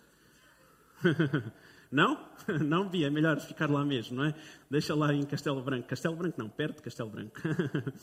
não? 1.90 2.30
Não, 2.66 2.90
Bia, 2.90 3.08
é 3.08 3.10
melhor 3.10 3.40
ficar 3.40 3.70
lá 3.72 3.86
mesmo, 3.86 4.18
não 4.18 4.26
é? 4.26 4.36
Deixa 4.70 4.94
lá 4.94 5.14
em 5.14 5.24
Castelo 5.24 5.64
Branco. 5.64 5.88
Castelo 5.88 6.16
Branco 6.18 6.38
não, 6.38 6.50
perto 6.50 6.76
de 6.78 6.84
Castelo 6.84 7.10
Branco. 7.10 7.40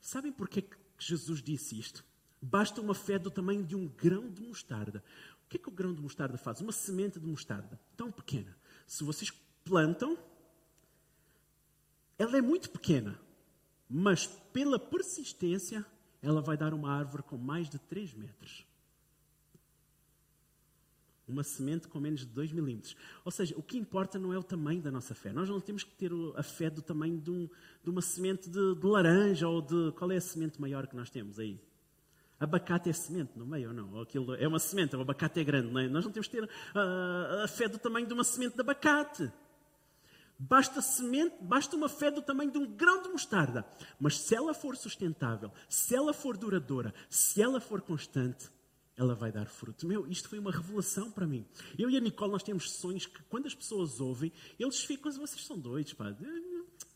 Sabem 0.00 0.32
porquê 0.32 0.62
que 0.62 0.76
Jesus 0.98 1.42
disse 1.42 1.78
isto? 1.78 2.02
Basta 2.48 2.80
uma 2.80 2.94
fé 2.94 3.18
do 3.18 3.30
tamanho 3.30 3.64
de 3.64 3.74
um 3.74 3.88
grão 3.88 4.30
de 4.30 4.40
mostarda. 4.40 5.02
O 5.44 5.48
que 5.48 5.56
é 5.56 5.60
que 5.60 5.68
o 5.68 5.72
grão 5.72 5.92
de 5.92 6.00
mostarda 6.00 6.38
faz? 6.38 6.60
Uma 6.60 6.72
semente 6.72 7.18
de 7.18 7.26
mostarda, 7.26 7.80
tão 7.96 8.10
pequena. 8.10 8.56
Se 8.86 9.02
vocês 9.02 9.30
plantam, 9.64 10.16
ela 12.18 12.36
é 12.36 12.40
muito 12.40 12.70
pequena, 12.70 13.18
mas 13.88 14.26
pela 14.52 14.78
persistência, 14.78 15.84
ela 16.22 16.40
vai 16.40 16.56
dar 16.56 16.72
uma 16.72 16.92
árvore 16.92 17.22
com 17.24 17.36
mais 17.36 17.68
de 17.68 17.78
3 17.78 18.14
metros 18.14 18.64
uma 21.28 21.42
semente 21.42 21.88
com 21.88 21.98
menos 21.98 22.20
de 22.20 22.26
2 22.26 22.52
milímetros. 22.52 22.96
Ou 23.24 23.32
seja, 23.32 23.54
o 23.58 23.62
que 23.62 23.76
importa 23.76 24.18
não 24.18 24.32
é 24.32 24.38
o 24.38 24.44
tamanho 24.44 24.80
da 24.80 24.90
nossa 24.90 25.14
fé. 25.14 25.32
Nós 25.32 25.48
não 25.48 25.60
temos 25.60 25.82
que 25.82 25.90
ter 25.90 26.12
a 26.36 26.42
fé 26.42 26.70
do 26.70 26.80
tamanho 26.80 27.20
de, 27.20 27.30
um, 27.30 27.48
de 27.82 27.90
uma 27.90 28.00
semente 28.00 28.48
de, 28.48 28.74
de, 28.76 28.86
laranja 28.86 29.48
ou 29.48 29.60
de. 29.60 29.92
Qual 29.96 30.10
é 30.12 30.16
a 30.16 30.20
semente 30.20 30.60
maior 30.60 30.86
que 30.86 30.94
nós 30.94 31.10
temos 31.10 31.38
aí? 31.40 31.60
Abacate 32.38 32.90
é 32.90 32.92
semente, 32.92 33.32
não 33.36 33.54
é 33.54 33.66
ou 33.66 33.72
não? 33.72 34.00
Aquilo 34.00 34.34
é 34.34 34.46
uma 34.46 34.58
semente, 34.58 34.94
o 34.94 35.00
abacate 35.00 35.40
é 35.40 35.44
grande, 35.44 35.72
não 35.72 35.80
é? 35.80 35.88
Nós 35.88 36.04
não 36.04 36.12
temos 36.12 36.28
que 36.28 36.36
ter 36.36 36.50
a, 36.74 37.44
a 37.44 37.48
fé 37.48 37.66
do 37.66 37.78
tamanho 37.78 38.06
de 38.06 38.12
uma 38.12 38.24
semente 38.24 38.54
de 38.54 38.60
abacate. 38.60 39.32
Basta 40.38 40.82
semente, 40.82 41.34
basta 41.40 41.74
uma 41.74 41.88
fé 41.88 42.10
do 42.10 42.20
tamanho 42.20 42.50
de 42.50 42.58
um 42.58 42.66
grão 42.66 43.02
de 43.02 43.08
mostarda. 43.08 43.66
Mas 43.98 44.18
se 44.18 44.34
ela 44.34 44.52
for 44.52 44.76
sustentável, 44.76 45.50
se 45.66 45.94
ela 45.94 46.12
for 46.12 46.36
duradoura, 46.36 46.92
se 47.08 47.40
ela 47.40 47.58
for 47.58 47.80
constante, 47.80 48.50
ela 48.96 49.14
vai 49.14 49.32
dar 49.32 49.46
fruto. 49.46 49.86
Meu, 49.86 50.06
isto 50.06 50.28
foi 50.28 50.38
uma 50.38 50.50
revelação 50.50 51.10
para 51.10 51.26
mim. 51.26 51.46
Eu 51.78 51.88
e 51.88 51.96
a 51.96 52.00
Nicole, 52.00 52.32
nós 52.32 52.42
temos 52.42 52.70
sonhos 52.72 53.06
que 53.06 53.22
quando 53.24 53.46
as 53.46 53.54
pessoas 53.54 53.98
ouvem, 53.98 54.30
eles 54.58 54.84
ficam, 54.84 55.10
vocês 55.10 55.44
são 55.44 55.58
doidos, 55.58 55.94
pá. 55.94 56.14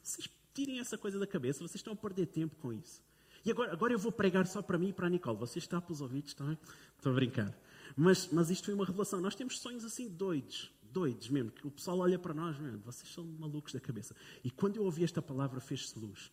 Vocês 0.03 0.29
tirem 0.53 0.79
essa 0.79 0.99
coisa 0.99 1.19
da 1.19 1.27
cabeça, 1.27 1.61
vocês 1.61 1.77
estão 1.77 1.95
a 1.95 1.97
perder 1.97 2.27
tempo 2.27 2.57
com 2.57 2.73
isso. 2.73 3.03
E 3.45 3.51
agora, 3.51 3.73
agora 3.73 3.93
eu 3.93 3.99
vou 3.99 4.13
pregar 4.13 4.47
só 4.47 4.61
para 4.61 4.79
mim 4.79 4.89
e 4.89 4.93
para 4.93 5.07
a 5.07 5.11
Nicole. 5.11 5.39
Vocês 5.39 5.65
estão 5.65 5.83
os 5.89 6.01
ouvidos, 6.01 6.31
estão? 6.31 6.57
Estou 6.97 7.13
a 7.13 7.15
brincar. 7.15 7.55
Mas, 7.97 8.29
mas 8.31 8.51
isto 8.51 8.67
foi 8.67 8.75
uma 8.75 8.85
revelação. 8.85 9.21
Nós 9.21 9.35
temos 9.35 9.59
sonhos 9.59 9.85
assim 9.85 10.09
doidos, 10.09 10.71
doidos 10.83 11.29
mesmo, 11.29 11.51
que 11.51 11.67
o 11.67 11.71
pessoal 11.71 11.99
olha 12.01 12.19
para 12.19 12.35
nós, 12.35 12.59
mesmo, 12.59 12.79
vocês 12.81 13.13
são 13.13 13.25
malucos 13.25 13.73
da 13.73 13.81
cabeça. 13.81 14.15
E 14.45 14.51
quando 14.51 14.77
eu 14.77 14.85
ouvi 14.85 15.05
esta 15.05 15.23
palavra, 15.23 15.61
fez-se 15.61 15.99
luz. 15.99 16.31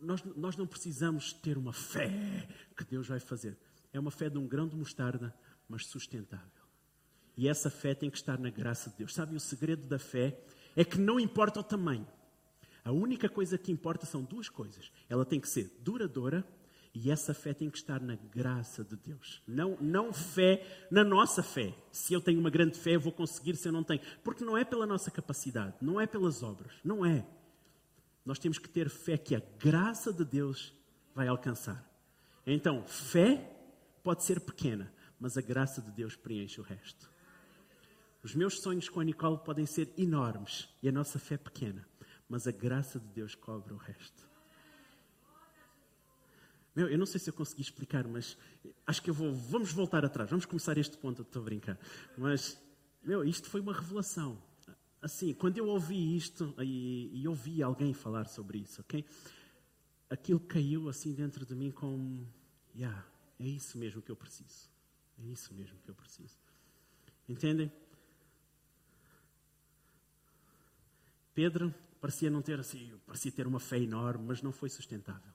Nós, 0.00 0.22
nós 0.36 0.56
não 0.56 0.66
precisamos 0.66 1.32
ter 1.32 1.56
uma 1.56 1.72
fé 1.72 2.46
que 2.76 2.84
Deus 2.84 3.08
vai 3.08 3.20
fazer. 3.20 3.56
É 3.92 3.98
uma 3.98 4.10
fé 4.10 4.28
de 4.28 4.38
um 4.38 4.46
grão 4.46 4.68
de 4.68 4.76
mostarda, 4.76 5.34
mas 5.68 5.86
sustentável. 5.86 6.46
E 7.36 7.48
essa 7.48 7.70
fé 7.70 7.94
tem 7.94 8.10
que 8.10 8.18
estar 8.18 8.38
na 8.38 8.50
graça 8.50 8.90
de 8.90 8.96
Deus. 8.96 9.14
Sabe, 9.14 9.34
o 9.34 9.40
segredo 9.40 9.86
da 9.86 9.98
fé 9.98 10.38
é 10.76 10.84
que 10.84 10.98
não 10.98 11.18
importa 11.18 11.60
o 11.60 11.64
tamanho. 11.64 12.06
A 12.84 12.92
única 12.92 13.28
coisa 13.28 13.58
que 13.58 13.72
importa 13.72 14.06
são 14.06 14.22
duas 14.22 14.48
coisas. 14.48 14.90
Ela 15.08 15.24
tem 15.24 15.40
que 15.40 15.48
ser 15.48 15.70
duradoura 15.80 16.44
e 16.92 17.10
essa 17.10 17.32
fé 17.32 17.54
tem 17.54 17.70
que 17.70 17.78
estar 17.78 18.00
na 18.00 18.16
graça 18.16 18.82
de 18.82 18.96
Deus. 18.96 19.42
Não, 19.46 19.76
não 19.80 20.12
fé 20.12 20.86
na 20.90 21.04
nossa 21.04 21.42
fé. 21.42 21.74
Se 21.92 22.12
eu 22.12 22.20
tenho 22.20 22.40
uma 22.40 22.50
grande 22.50 22.78
fé, 22.78 22.96
eu 22.96 23.00
vou 23.00 23.12
conseguir, 23.12 23.56
se 23.56 23.68
eu 23.68 23.72
não 23.72 23.84
tenho. 23.84 24.00
Porque 24.24 24.44
não 24.44 24.56
é 24.56 24.64
pela 24.64 24.86
nossa 24.86 25.10
capacidade, 25.10 25.76
não 25.80 26.00
é 26.00 26.06
pelas 26.06 26.42
obras, 26.42 26.72
não 26.84 27.06
é. 27.06 27.24
Nós 28.24 28.38
temos 28.38 28.58
que 28.58 28.68
ter 28.68 28.88
fé 28.88 29.16
que 29.16 29.34
a 29.34 29.42
graça 29.58 30.12
de 30.12 30.24
Deus 30.24 30.74
vai 31.14 31.28
alcançar. 31.28 31.88
Então, 32.46 32.84
fé 32.86 33.56
pode 34.02 34.24
ser 34.24 34.40
pequena, 34.40 34.92
mas 35.18 35.36
a 35.36 35.42
graça 35.42 35.80
de 35.80 35.90
Deus 35.92 36.16
preenche 36.16 36.60
o 36.60 36.64
resto. 36.64 37.10
Os 38.22 38.34
meus 38.34 38.60
sonhos 38.60 38.88
com 38.88 39.00
a 39.00 39.04
Nicole 39.04 39.38
podem 39.38 39.64
ser 39.64 39.92
enormes 39.96 40.68
e 40.82 40.88
a 40.88 40.92
nossa 40.92 41.18
fé 41.18 41.38
pequena, 41.38 41.88
mas 42.30 42.46
a 42.46 42.52
graça 42.52 43.00
de 43.00 43.08
Deus 43.08 43.34
cobre 43.34 43.74
o 43.74 43.76
resto. 43.76 44.30
Meu, 46.76 46.88
eu 46.88 46.96
não 46.96 47.04
sei 47.04 47.18
se 47.18 47.28
eu 47.28 47.34
consegui 47.34 47.60
explicar, 47.60 48.06
mas 48.06 48.38
acho 48.86 49.02
que 49.02 49.10
eu 49.10 49.14
vou. 49.14 49.34
Vamos 49.34 49.72
voltar 49.72 50.04
atrás, 50.04 50.30
vamos 50.30 50.46
começar 50.46 50.78
este 50.78 50.96
ponto, 50.96 51.22
estou 51.22 51.42
a 51.42 51.44
brincar. 51.44 51.76
Mas, 52.16 52.56
meu, 53.02 53.24
isto 53.24 53.50
foi 53.50 53.60
uma 53.60 53.74
revelação. 53.74 54.40
Assim, 55.02 55.34
quando 55.34 55.58
eu 55.58 55.66
ouvi 55.66 56.16
isto 56.16 56.54
e, 56.60 57.10
e 57.20 57.26
ouvi 57.26 57.64
alguém 57.64 57.92
falar 57.92 58.28
sobre 58.28 58.58
isso, 58.58 58.80
ok? 58.80 59.04
Aquilo 60.08 60.38
caiu 60.38 60.88
assim 60.88 61.12
dentro 61.12 61.44
de 61.44 61.56
mim 61.56 61.72
como, 61.72 62.28
yeah, 62.76 63.04
é 63.40 63.46
isso 63.46 63.76
mesmo 63.76 64.00
que 64.00 64.10
eu 64.10 64.16
preciso. 64.16 64.70
É 65.18 65.26
isso 65.26 65.52
mesmo 65.52 65.80
que 65.80 65.90
eu 65.90 65.94
preciso. 65.96 66.38
Entendem? 67.28 67.72
Pedro 71.34 71.74
parecia 72.00 72.30
não 72.30 72.42
ter 72.42 72.58
assim, 72.58 72.92
parecia 73.06 73.30
ter 73.30 73.46
uma 73.46 73.60
fé 73.60 73.78
enorme, 73.78 74.24
mas 74.26 74.42
não 74.42 74.52
foi 74.52 74.68
sustentável. 74.68 75.32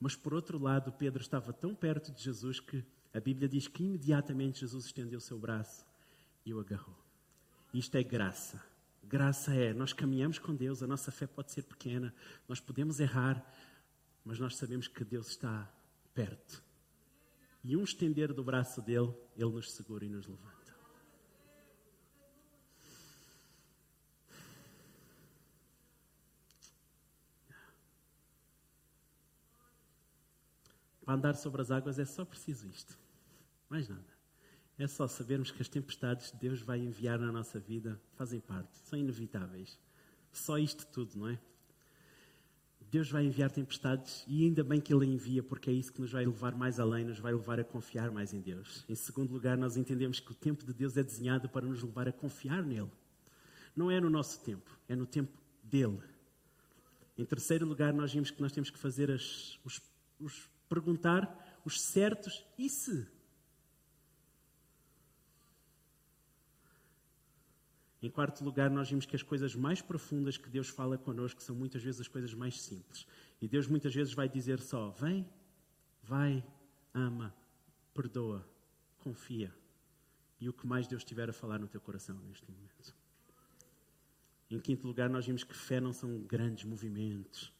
Mas 0.00 0.14
por 0.14 0.32
outro 0.32 0.58
lado, 0.58 0.92
Pedro 0.92 1.20
estava 1.20 1.52
tão 1.52 1.74
perto 1.74 2.12
de 2.12 2.22
Jesus 2.22 2.60
que 2.60 2.84
a 3.12 3.20
Bíblia 3.20 3.48
diz 3.48 3.66
que 3.66 3.82
imediatamente 3.82 4.60
Jesus 4.60 4.86
estendeu 4.86 5.18
o 5.18 5.20
seu 5.20 5.38
braço 5.38 5.84
e 6.46 6.54
o 6.54 6.60
agarrou. 6.60 6.96
Isto 7.74 7.96
é 7.96 8.02
graça. 8.02 8.62
Graça 9.02 9.54
é, 9.54 9.72
nós 9.72 9.92
caminhamos 9.92 10.38
com 10.38 10.54
Deus, 10.54 10.82
a 10.82 10.86
nossa 10.86 11.10
fé 11.10 11.26
pode 11.26 11.50
ser 11.50 11.62
pequena, 11.62 12.14
nós 12.46 12.60
podemos 12.60 13.00
errar, 13.00 13.44
mas 14.24 14.38
nós 14.38 14.56
sabemos 14.56 14.86
que 14.86 15.02
Deus 15.02 15.28
está 15.28 15.68
perto 16.14 16.62
e 17.68 17.76
um 17.76 17.82
estender 17.82 18.32
do 18.32 18.42
braço 18.42 18.80
dele, 18.80 19.12
ele 19.36 19.50
nos 19.50 19.72
segura 19.72 20.04
e 20.04 20.08
nos 20.08 20.26
levanta. 20.26 20.57
Para 31.08 31.14
andar 31.14 31.36
sobre 31.36 31.62
as 31.62 31.70
águas 31.70 31.98
é 31.98 32.04
só 32.04 32.22
preciso 32.22 32.68
isto. 32.68 32.98
Mais 33.70 33.88
nada. 33.88 34.04
É 34.78 34.86
só 34.86 35.08
sabermos 35.08 35.50
que 35.50 35.62
as 35.62 35.66
tempestades 35.66 36.30
que 36.30 36.36
Deus 36.36 36.60
vai 36.60 36.80
enviar 36.80 37.18
na 37.18 37.32
nossa 37.32 37.58
vida 37.58 37.98
fazem 38.14 38.40
parte, 38.40 38.76
são 38.84 38.98
inevitáveis. 38.98 39.80
Só 40.30 40.58
isto 40.58 40.86
tudo, 40.88 41.18
não 41.18 41.28
é? 41.28 41.38
Deus 42.90 43.10
vai 43.10 43.24
enviar 43.24 43.50
tempestades 43.50 44.22
e 44.28 44.44
ainda 44.44 44.62
bem 44.62 44.82
que 44.82 44.92
Ele 44.92 45.06
envia, 45.06 45.42
porque 45.42 45.70
é 45.70 45.72
isso 45.72 45.90
que 45.90 46.00
nos 46.02 46.12
vai 46.12 46.26
levar 46.26 46.54
mais 46.54 46.78
além, 46.78 47.06
nos 47.06 47.18
vai 47.18 47.32
levar 47.32 47.58
a 47.58 47.64
confiar 47.64 48.10
mais 48.10 48.34
em 48.34 48.42
Deus. 48.42 48.84
Em 48.86 48.94
segundo 48.94 49.32
lugar, 49.32 49.56
nós 49.56 49.78
entendemos 49.78 50.20
que 50.20 50.32
o 50.32 50.34
tempo 50.34 50.62
de 50.66 50.74
Deus 50.74 50.94
é 50.98 51.02
desenhado 51.02 51.48
para 51.48 51.64
nos 51.64 51.82
levar 51.82 52.06
a 52.06 52.12
confiar 52.12 52.62
nele. 52.62 52.92
Não 53.74 53.90
é 53.90 53.98
no 53.98 54.10
nosso 54.10 54.44
tempo, 54.44 54.78
é 54.86 54.94
no 54.94 55.06
tempo 55.06 55.32
dele. 55.62 56.02
Em 57.16 57.24
terceiro 57.24 57.64
lugar, 57.64 57.94
nós 57.94 58.12
vimos 58.12 58.30
que 58.30 58.42
nós 58.42 58.52
temos 58.52 58.68
que 58.68 58.78
fazer 58.78 59.10
as, 59.10 59.58
os, 59.64 59.80
os 60.20 60.50
perguntar 60.68 61.60
os 61.64 61.80
certos 61.80 62.44
e 62.56 62.68
se. 62.68 63.06
Em 68.00 68.10
quarto 68.10 68.44
lugar, 68.44 68.70
nós 68.70 68.88
vimos 68.88 69.06
que 69.06 69.16
as 69.16 69.22
coisas 69.22 69.56
mais 69.56 69.82
profundas 69.82 70.36
que 70.36 70.48
Deus 70.48 70.68
fala 70.68 70.96
connosco 70.96 71.42
são 71.42 71.56
muitas 71.56 71.82
vezes 71.82 72.00
as 72.00 72.08
coisas 72.08 72.32
mais 72.32 72.60
simples. 72.60 73.06
E 73.40 73.48
Deus 73.48 73.66
muitas 73.66 73.92
vezes 73.92 74.14
vai 74.14 74.28
dizer 74.28 74.60
só: 74.60 74.90
vem, 74.90 75.28
vai, 76.02 76.44
ama, 76.94 77.34
perdoa, 77.92 78.48
confia. 78.98 79.52
E 80.40 80.48
o 80.48 80.52
que 80.52 80.66
mais 80.66 80.86
Deus 80.86 81.02
tiver 81.02 81.28
a 81.28 81.32
falar 81.32 81.58
no 81.58 81.66
teu 81.66 81.80
coração 81.80 82.16
neste 82.20 82.48
momento. 82.48 82.68
Em 84.50 84.58
quinto 84.58 84.86
lugar, 84.86 85.10
nós 85.10 85.26
vimos 85.26 85.44
que 85.44 85.54
fé 85.54 85.80
não 85.80 85.92
são 85.92 86.20
grandes 86.20 86.64
movimentos, 86.64 87.52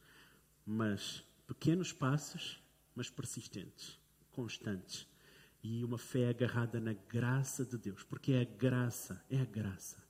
mas 0.65 1.23
pequenos 1.45 1.93
passos, 1.93 2.59
mas 2.99 3.09
persistentes, 3.09 3.97
constantes. 4.31 5.07
E 5.63 5.83
uma 5.83 5.97
fé 5.97 6.29
agarrada 6.29 6.79
na 6.79 6.93
graça 6.93 7.65
de 7.65 7.77
Deus, 7.77 8.03
porque 8.03 8.33
é 8.33 8.41
a 8.41 8.45
graça, 8.45 9.23
é 9.29 9.41
a 9.41 9.45
graça 9.45 10.09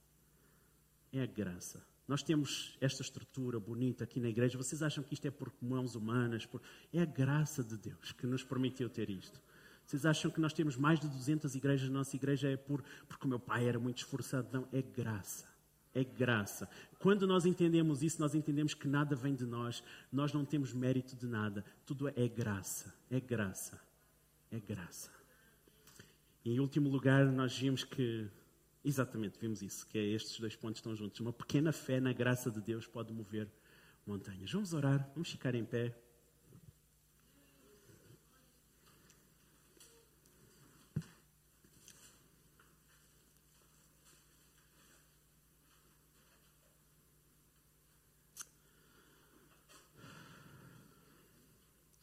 é 1.12 1.22
a 1.22 1.26
graça. 1.26 1.82
Nós 2.08 2.24
temos 2.24 2.76
esta 2.82 3.02
estrutura 3.02 3.60
bonita 3.60 4.04
aqui 4.04 4.20
na 4.20 4.30
igreja. 4.30 4.58
Vocês 4.58 4.82
acham 4.82 5.04
que 5.04 5.14
isto 5.14 5.28
é 5.28 5.32
por 5.32 5.52
mãos 5.62 5.96
humanas? 5.96 6.46
Por... 6.46 6.62
É 6.92 7.02
a 7.02 7.06
graça 7.06 7.64
de 7.64 7.78
Deus 7.78 8.12
que 8.12 8.26
nos 8.26 8.44
permitiu 8.44 8.90
ter 8.90 9.10
isto. 9.10 9.40
Vocês 9.86 10.06
acham 10.06 10.30
que 10.30 10.40
nós 10.40 10.54
temos 10.54 10.76
mais 10.76 11.00
de 11.00 11.08
200 11.08 11.56
igrejas? 11.56 11.90
Nossa 11.90 12.16
igreja 12.16 12.50
é 12.50 12.58
por 12.58 12.84
porque 13.08 13.26
o 13.26 13.30
meu 13.30 13.40
pai 13.40 13.68
era 13.68 13.80
muito 13.80 14.00
esforçado? 14.00 14.48
Não, 14.52 14.68
é 14.72 14.82
graça. 14.82 15.46
É 15.94 16.04
graça. 16.04 16.70
Quando 17.00 17.26
nós 17.26 17.46
entendemos 17.46 18.04
isso, 18.04 18.22
nós 18.22 18.36
entendemos 18.36 18.74
que 18.74 18.88
nada 18.88 19.16
vem 19.16 19.36
de 19.36 19.46
nós, 19.46 19.84
nós 20.12 20.32
não 20.34 20.46
temos 20.46 20.74
mérito 20.74 21.16
de 21.16 21.28
nada. 21.28 21.66
Tudo 21.86 22.08
é 22.10 22.28
graça. 22.28 22.94
É 23.10 23.20
graça. 23.20 23.80
É 24.52 24.60
graça. 24.60 25.12
Em 26.46 26.60
último 26.60 26.90
lugar, 26.90 27.26
nós 27.26 27.58
vimos 27.58 27.84
que 27.84 28.30
Exatamente, 28.84 29.38
vimos 29.40 29.62
isso, 29.62 29.86
que 29.88 29.98
é 29.98 30.04
estes 30.04 30.40
dois 30.40 30.56
pontos 30.56 30.78
estão 30.78 30.96
juntos. 30.96 31.20
Uma 31.20 31.34
pequena 31.34 31.72
fé 31.72 32.00
na 32.00 32.14
graça 32.14 32.50
de 32.50 32.62
Deus 32.62 32.88
pode 32.88 33.12
mover 33.12 33.48
montanhas. 34.06 34.52
Vamos 34.52 34.74
orar, 34.74 35.10
vamos 35.14 35.30
ficar 35.30 35.54
em 35.54 35.66
pé. 35.66 35.94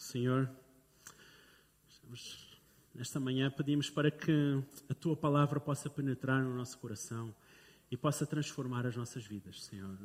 Senhor, 0.07 0.49
Nesta 2.95 3.19
manhã 3.19 3.51
pedimos 3.51 3.91
para 3.91 4.11
que 4.11 4.63
a 4.89 4.95
tua 4.95 5.17
palavra 5.17 5.61
possa 5.61 5.91
penetrar 5.91 6.43
no 6.43 6.55
nosso 6.55 6.79
coração 6.79 7.35
e 7.91 7.97
possa 7.97 8.25
transformar 8.25 8.87
as 8.87 8.97
nossas 8.97 9.27
vidas, 9.27 9.65
Senhor. 9.65 9.99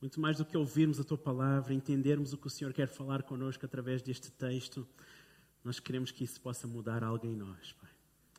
Muito 0.00 0.20
mais 0.20 0.38
do 0.38 0.44
que 0.44 0.56
ouvirmos 0.56 1.00
a 1.00 1.04
tua 1.04 1.18
palavra, 1.18 1.74
entendermos 1.74 2.32
o 2.32 2.38
que 2.38 2.46
o 2.46 2.50
Senhor 2.50 2.72
quer 2.72 2.88
falar 2.88 3.24
connosco 3.24 3.66
através 3.66 4.00
deste 4.00 4.30
texto, 4.30 4.86
nós 5.64 5.80
queremos 5.80 6.12
que 6.12 6.22
isso 6.22 6.40
possa 6.40 6.66
mudar 6.66 7.02
algo 7.02 7.26
em 7.26 7.34
nós, 7.34 7.72
Pai. 7.72 7.90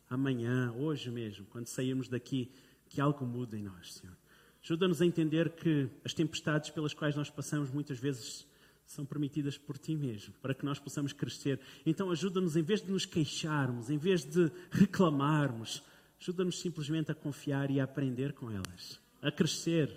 Amanhã, 0.08 0.72
hoje 0.72 1.10
mesmo, 1.10 1.46
quando 1.46 1.66
sairmos 1.66 2.08
daqui, 2.08 2.50
que 2.88 3.00
algo 3.00 3.24
mude 3.26 3.58
em 3.58 3.62
nós, 3.62 3.94
Senhor. 3.94 4.16
Ajuda-nos 4.64 5.00
a 5.00 5.06
entender 5.06 5.50
que 5.50 5.88
as 6.04 6.14
tempestades 6.14 6.70
pelas 6.70 6.94
quais 6.94 7.14
nós 7.14 7.30
passamos 7.30 7.70
muitas 7.70 7.98
vezes 7.98 8.49
são 8.90 9.06
permitidas 9.06 9.56
por 9.56 9.78
ti 9.78 9.94
mesmo, 9.94 10.34
para 10.42 10.52
que 10.52 10.64
nós 10.64 10.80
possamos 10.80 11.12
crescer. 11.12 11.60
Então 11.86 12.10
ajuda-nos, 12.10 12.56
em 12.56 12.62
vez 12.62 12.82
de 12.82 12.90
nos 12.90 13.06
queixarmos, 13.06 13.88
em 13.88 13.96
vez 13.96 14.24
de 14.24 14.50
reclamarmos, 14.68 15.80
ajuda-nos 16.20 16.58
simplesmente 16.60 17.12
a 17.12 17.14
confiar 17.14 17.70
e 17.70 17.78
a 17.78 17.84
aprender 17.84 18.32
com 18.32 18.50
elas, 18.50 19.00
a 19.22 19.30
crescer. 19.30 19.96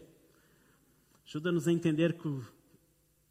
Ajuda-nos 1.25 1.67
a 1.67 1.71
entender 1.71 2.13
que 2.13 2.27
o, 2.27 2.45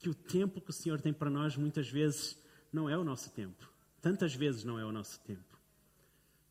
que 0.00 0.08
o 0.08 0.14
tempo 0.14 0.60
que 0.60 0.70
o 0.70 0.72
Senhor 0.72 1.00
tem 1.00 1.12
para 1.12 1.30
nós 1.30 1.56
muitas 1.56 1.88
vezes 1.88 2.36
não 2.72 2.90
é 2.90 2.98
o 2.98 3.04
nosso 3.04 3.30
tempo. 3.30 3.70
Tantas 4.00 4.34
vezes 4.34 4.64
não 4.64 4.80
é 4.80 4.84
o 4.84 4.90
nosso 4.90 5.20
tempo. 5.20 5.56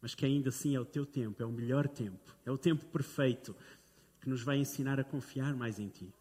Mas 0.02 0.16
que 0.16 0.26
ainda 0.26 0.48
assim 0.48 0.74
é 0.74 0.80
o 0.80 0.86
teu 0.86 1.06
tempo, 1.06 1.44
é 1.44 1.46
o 1.46 1.52
melhor 1.52 1.86
tempo, 1.86 2.34
é 2.46 2.52
o 2.52 2.58
tempo 2.58 2.86
perfeito 2.86 3.54
que 4.22 4.30
nos 4.30 4.42
vai 4.42 4.58
ensinar 4.58 5.02
a 5.02 5.04
confiar 5.04 5.54
mais 5.54 5.80
em 5.80 5.90
Ti. 5.90 6.14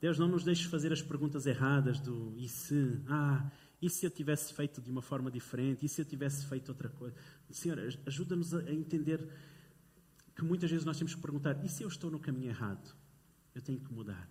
Deus, 0.00 0.18
não 0.18 0.28
nos 0.28 0.44
deixes 0.44 0.66
fazer 0.66 0.92
as 0.92 1.02
perguntas 1.02 1.44
erradas 1.46 1.98
do 1.98 2.32
e 2.36 2.48
se, 2.48 3.00
ah, 3.08 3.50
e 3.82 3.90
se 3.90 4.06
eu 4.06 4.10
tivesse 4.10 4.54
feito 4.54 4.80
de 4.80 4.90
uma 4.90 5.02
forma 5.02 5.30
diferente, 5.30 5.84
e 5.84 5.88
se 5.88 6.00
eu 6.00 6.04
tivesse 6.04 6.46
feito 6.46 6.68
outra 6.68 6.88
coisa. 6.88 7.16
Senhor, 7.50 7.78
ajuda-nos 8.06 8.54
a 8.54 8.72
entender 8.72 9.28
que 10.36 10.44
muitas 10.44 10.70
vezes 10.70 10.84
nós 10.84 10.96
temos 10.96 11.14
que 11.14 11.20
perguntar: 11.20 11.64
e 11.64 11.68
se 11.68 11.82
eu 11.82 11.88
estou 11.88 12.10
no 12.10 12.20
caminho 12.20 12.48
errado? 12.48 12.94
Eu 13.54 13.60
tenho 13.60 13.80
que 13.80 13.92
mudar. 13.92 14.28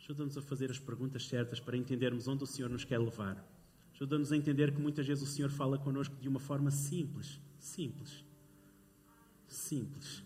Ajuda-nos 0.00 0.38
a 0.38 0.42
fazer 0.42 0.70
as 0.70 0.78
perguntas 0.78 1.26
certas 1.26 1.60
para 1.60 1.76
entendermos 1.76 2.28
onde 2.28 2.44
o 2.44 2.46
Senhor 2.46 2.70
nos 2.70 2.84
quer 2.84 2.98
levar. 2.98 3.44
Ajuda-nos 3.92 4.32
a 4.32 4.36
entender 4.36 4.72
que 4.72 4.80
muitas 4.80 5.06
vezes 5.06 5.22
o 5.22 5.30
Senhor 5.30 5.50
fala 5.50 5.78
connosco 5.78 6.16
de 6.16 6.28
uma 6.28 6.38
forma 6.38 6.70
simples. 6.70 7.40
Simples. 7.58 8.24
Simples 9.46 10.25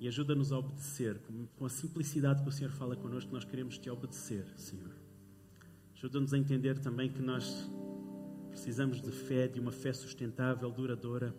e 0.00 0.08
ajuda-nos 0.08 0.52
a 0.52 0.58
obedecer, 0.58 1.20
com 1.56 1.64
a 1.64 1.68
simplicidade 1.68 2.42
que 2.42 2.48
o 2.48 2.52
Senhor 2.52 2.70
fala 2.70 2.96
connosco, 2.96 3.32
nós 3.32 3.44
queremos 3.44 3.78
te 3.78 3.88
obedecer, 3.88 4.46
Senhor. 4.56 4.90
Ajuda-nos 5.94 6.34
a 6.34 6.38
entender 6.38 6.78
também 6.78 7.10
que 7.10 7.22
nós 7.22 7.70
precisamos 8.50 9.00
de 9.00 9.10
fé, 9.10 9.48
de 9.48 9.58
uma 9.58 9.72
fé 9.72 9.92
sustentável, 9.92 10.70
duradoura 10.70 11.34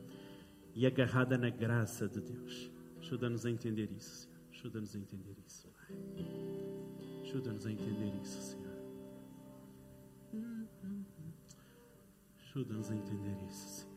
e 0.74 0.86
agarrada 0.86 1.38
na 1.38 1.50
graça 1.50 2.08
de 2.08 2.20
Deus. 2.20 2.72
Ajuda-nos 3.00 3.46
a 3.46 3.52
entender 3.52 3.92
isso, 3.92 4.22
Senhor. 4.22 4.36
Ajuda-nos 4.52 4.96
a 4.96 5.00
entender 5.00 5.36
isso, 5.46 5.68
Pai. 5.70 5.96
Ajuda-nos 7.24 7.66
a 7.66 7.72
entender 7.72 8.14
isso, 8.22 8.42
Senhor. 8.42 8.66
Ajuda-nos 12.40 12.90
a 12.90 12.96
entender 12.96 13.38
isso, 13.48 13.68
Senhor. 13.68 13.95